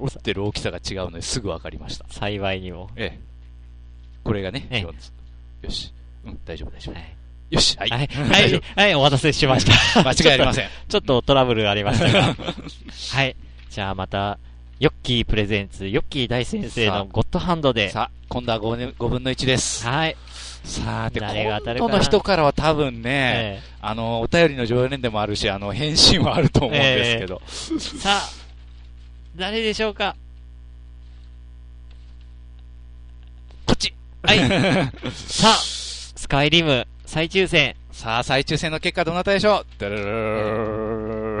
[0.00, 2.12] 折ってる大きさが違うのですぐわかりましたー。
[2.12, 2.90] 幸いにも。
[2.96, 3.20] ええ。
[4.24, 4.66] これがね。
[4.82, 5.92] よし。
[6.24, 6.94] うん、大丈夫、大丈夫。
[6.96, 7.16] はい。
[7.50, 7.90] よし、はい。
[7.90, 8.06] はい。
[8.08, 8.62] はい。
[8.74, 10.00] はい、お待たせしました。
[10.00, 10.08] 夫。
[10.08, 10.68] 間違いありません。
[10.88, 12.34] ちょっとトラブルがありましたが。
[13.14, 13.36] はい。
[13.70, 14.40] じゃあまた、
[14.80, 17.90] ヨッキープレゼンツ、ヨッキー大先生のゴッドハンドで。
[17.90, 19.86] さあ、今度は 5, 5分の1です。
[19.86, 20.16] はい。
[20.64, 27.40] さあ、で、誰が当たるかな今度の人からは多分ね、えあの、お便りの常連でもあるし、あの、返信はあると思うんですけど。
[27.46, 28.28] え さあ、
[29.36, 30.16] 誰でしょうか？
[33.66, 34.38] こっちはい。
[35.14, 35.54] さあ、
[36.16, 37.76] スカイリム、再抽選。
[37.92, 39.80] さあ、再抽選の結果どなたでしょう？
[39.80, 41.40] ダル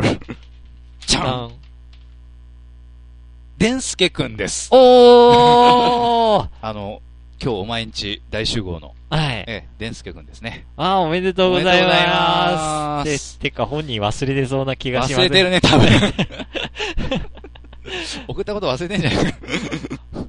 [3.54, 4.68] ルルルルじゃんデンスケくんです。
[4.72, 7.00] おー あの、
[7.42, 9.36] 今日お前んち大集合の、はい。
[9.36, 10.66] ええ、デンスケくんですね。
[10.76, 11.88] あーおめでとうございま。
[11.88, 15.20] ますすで、てか本人忘れてそうな気がします。
[15.20, 15.88] 忘れてるね、多分。
[18.28, 19.38] 送ったこと忘れてんじゃないか。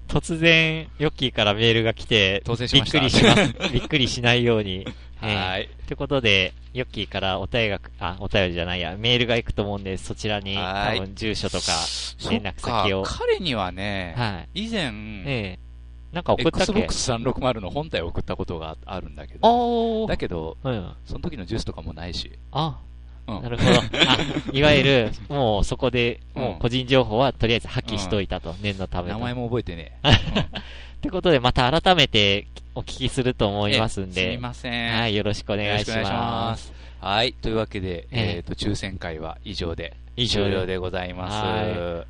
[0.08, 3.54] 突然、ヨッキーからメールが来て、当選しびっましたくりします。
[3.74, 4.88] びっくりしないように。
[5.26, 5.70] ええはい。
[5.88, 11.72] ということで、ヨッキーからお便りが、あ、お便りじゃないや、メールが行くと思うんで、そちらに、はい多分住所とか、
[12.30, 13.04] 連絡先を。
[13.04, 14.66] 彼にはね、はい。
[14.66, 14.92] 以前、
[15.26, 15.66] ええ
[16.12, 20.08] なんか送ったっけ？Xbox360 の本体を送ったことがあるんだけど。
[20.08, 20.94] だけど、うん。
[21.06, 22.80] その時のジュースとかもないし、あ、
[23.28, 23.80] うんなるほど。
[24.08, 24.18] あ、
[24.52, 29.16] いわゆる、もうそこで、うんもう個人情報はとりあえず破棄しといたと、念のためと。
[29.16, 33.76] 名前も覚えてね ってことで、また改めてお聞きすると思え。
[33.76, 34.96] いますんすでみ、ません。
[34.96, 36.02] はい、よろしくお願いしま。
[36.04, 36.74] ますす。
[37.00, 37.34] はい。
[37.34, 41.36] というわけで、えええっ、と、抽選会は以上で、以上で終了でございます。
[41.36, 42.06] は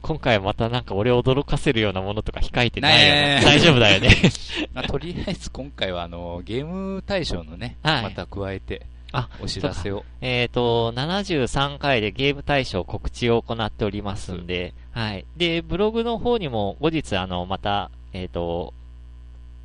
[0.00, 4.10] 今回はまたなんか俺を驚かせるようなものとか控えてないよね大丈夫だよね。
[4.72, 10.04] まあ、とりあえず今回は、あの、ゲーム対象のね、はいまた加えて、あお知らせを。
[10.20, 15.24] えっと、73回でゲーム大賞告知を行っておりますんで、はい。
[15.36, 18.74] で、ブログの方にも後日あの、また、えっ、と、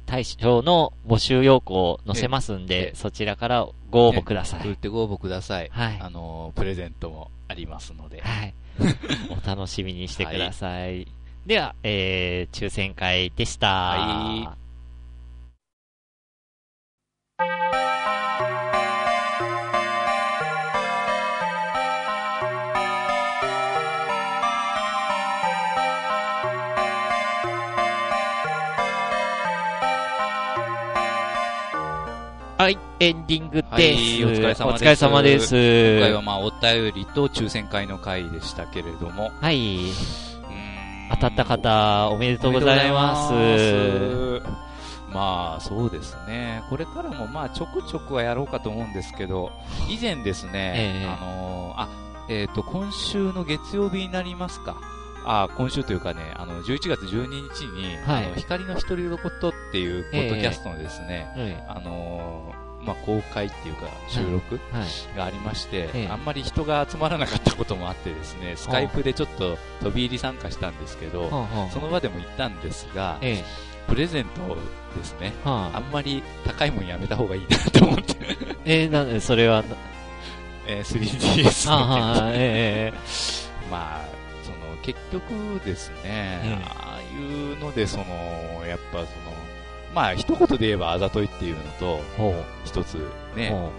[0.05, 4.61] 大賞の募集要項を載せますんえで、えそちらからご応募ください。
[4.61, 5.69] 振ってご応募ください。
[5.71, 8.21] はいあの、プレゼントもありますので。
[8.21, 8.53] はい。
[9.29, 11.07] お楽しみにしてください。
[11.45, 13.67] では、えー、抽選会でした。
[13.67, 14.55] は
[32.63, 33.73] はい、エンディングです。
[33.73, 35.53] はいお疲れ様ですお疲れ様です。
[35.97, 39.33] 今回はまあ、お便りと抽選会の会でしたけれども。
[39.41, 39.91] はい。
[41.11, 43.33] 当たった方、おめでとうございます。
[43.33, 46.63] ますまあ、そうですね。
[46.69, 49.51] これからもまあ、ちょくちょくはやろうかと思うんですけど、
[49.89, 51.89] 以前ですね、ええあのーあ、
[52.29, 54.77] えっ、と、今週の月曜日になりますか。
[55.25, 58.25] あ、今週というかね、あの、11月12日に、はい。
[58.25, 59.17] あの、光の独り言っ
[59.71, 61.77] ていうポッドキャストのですね、はい。
[61.77, 65.17] あのーまあ、公開っていうか、収録はい。
[65.17, 66.07] がありまして、ええ。
[66.11, 73.43] あんまり人が集まらなかったこともあってですね、スカイプでちょっと飛び入り参加したんですけど、はあはあその場でも言ったんですが、ええ。
[73.87, 74.57] プレゼント
[74.97, 78.15] ですね、はあ、あんまり高いもんやめた方がいいなと思って、
[78.65, 79.63] えー、なんで、それは、
[80.67, 82.97] えー 3DS あのね、はあ、ええ。
[83.71, 84.12] まあ、
[84.83, 87.23] 結局ですね、ええああい
[87.53, 88.05] うので、その、
[88.67, 89.07] やっぱその、
[89.95, 91.99] まあ、一言で言えばあざといっていうのと。
[92.65, 92.95] 一つ
[93.35, 93.71] ね、ほ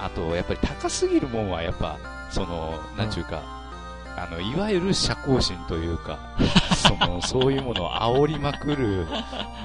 [0.00, 1.98] あと、やっぱり高すぎるもんは、やっぱ、
[2.30, 3.42] その、なんちゅうか、
[4.16, 6.18] あの、いわゆる社交心というか、
[6.76, 9.06] その、そういうものを煽りまくる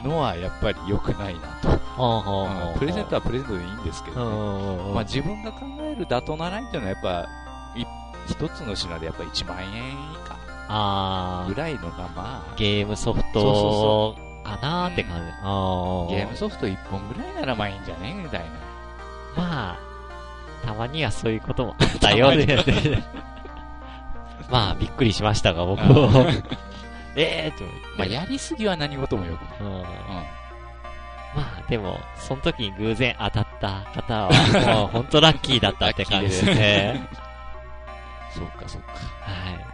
[0.03, 1.69] のは、やっぱり良くないなと。
[1.69, 2.75] う。
[2.75, 4.25] んプレゼントはプレゼントでいいんですけうどね。
[4.25, 4.93] んうんうん。
[4.95, 7.29] まあ自分が考える妥当なラインっていうのはやっぱ、
[7.79, 7.85] い
[8.27, 10.38] 一つの品でやっぱ1万円以下
[10.71, 16.15] あーぐらいのがまあ、ゲームソフトかなーって感じ。
[16.15, 18.45] ゲームソフト1本ぐらいならまあいいんじゃねみたいな。
[19.35, 19.79] まあ、
[20.65, 22.63] たまにはそういうこともあったよね。
[24.49, 26.25] まあ、びっくりしましたが、僕も。
[27.15, 27.63] え えーと。
[27.97, 29.57] まあやりすぎは何事もよくない。
[29.61, 29.83] うんうん。
[31.35, 34.29] まあ、でも、その時に偶然当たった方は、
[34.77, 37.07] もう本当ラッキーだったって感じですね。
[38.33, 38.93] そうかそうか。
[38.93, 39.68] はい。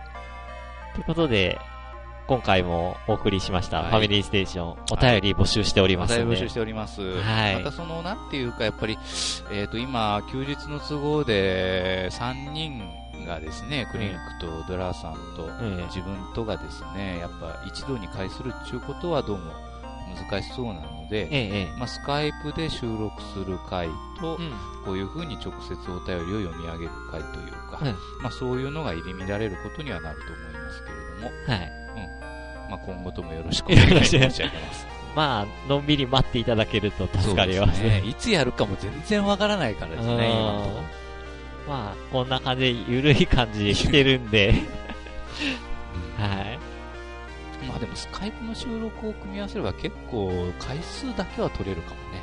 [0.95, 1.59] ということで、
[2.25, 6.13] 今回もお送りしました、はいファミリーステーション、お便り募集しております。
[6.13, 7.01] お便り募集しております。
[7.21, 8.97] はいまたその、なんていうか、やっぱり、
[9.51, 12.81] えっ、と、今、休日の都合で、3人
[13.27, 19.51] がですね、クリニックとドラさんと、ええ自分とがですね、やっぱ一度に会するっていうことはどうも
[20.29, 21.67] 難しそうなので。
[21.77, 23.89] まあ、スカイプで収録する回
[24.21, 24.51] と、うん。
[24.85, 31.71] こういうふうに直接お便りを読み上げる回というか、はいまあ、そういうのが入り乱れることにはなると思いますけれども、はい。
[32.69, 34.31] まあ、今後ともよろしくお願い申し上げま
[34.73, 34.87] す。
[35.15, 38.03] まあ、のんびり待っていただけると助かりますね。
[38.05, 40.53] いつやるかも全然わからないからですね、今。
[41.67, 44.53] まあ、こんな感じで、ゆるい感じで来てるんで、
[46.17, 46.59] はい。
[47.67, 52.21] まあでもスカイプの収録を組み合わせれば結構回数だけは取れるかもね。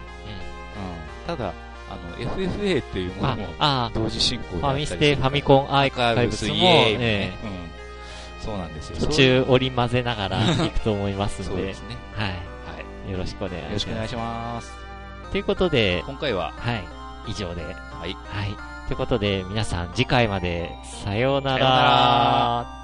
[1.26, 1.36] うん。
[1.36, 1.52] ただ、
[1.90, 7.81] あの、FFA っていうものあも、あ同時進行フであったりァミステ、ファミコンアーカイブスも、イエーうん。
[8.42, 8.96] そうなんですよ。
[8.98, 11.74] え途中織り交ぜながら行くと思いますんで。
[12.16, 13.08] ははい。
[13.08, 13.12] い。
[13.12, 13.68] よろしくお願いします。
[13.68, 14.72] よろしくお願いします。
[15.30, 16.84] ということで、今回は、はい。
[17.28, 17.62] 以上で。
[17.64, 17.70] は
[18.06, 18.16] い。
[18.26, 18.56] はい。
[18.88, 20.74] ということで、皆さん次回まで、
[21.04, 22.81] さようなさようなら。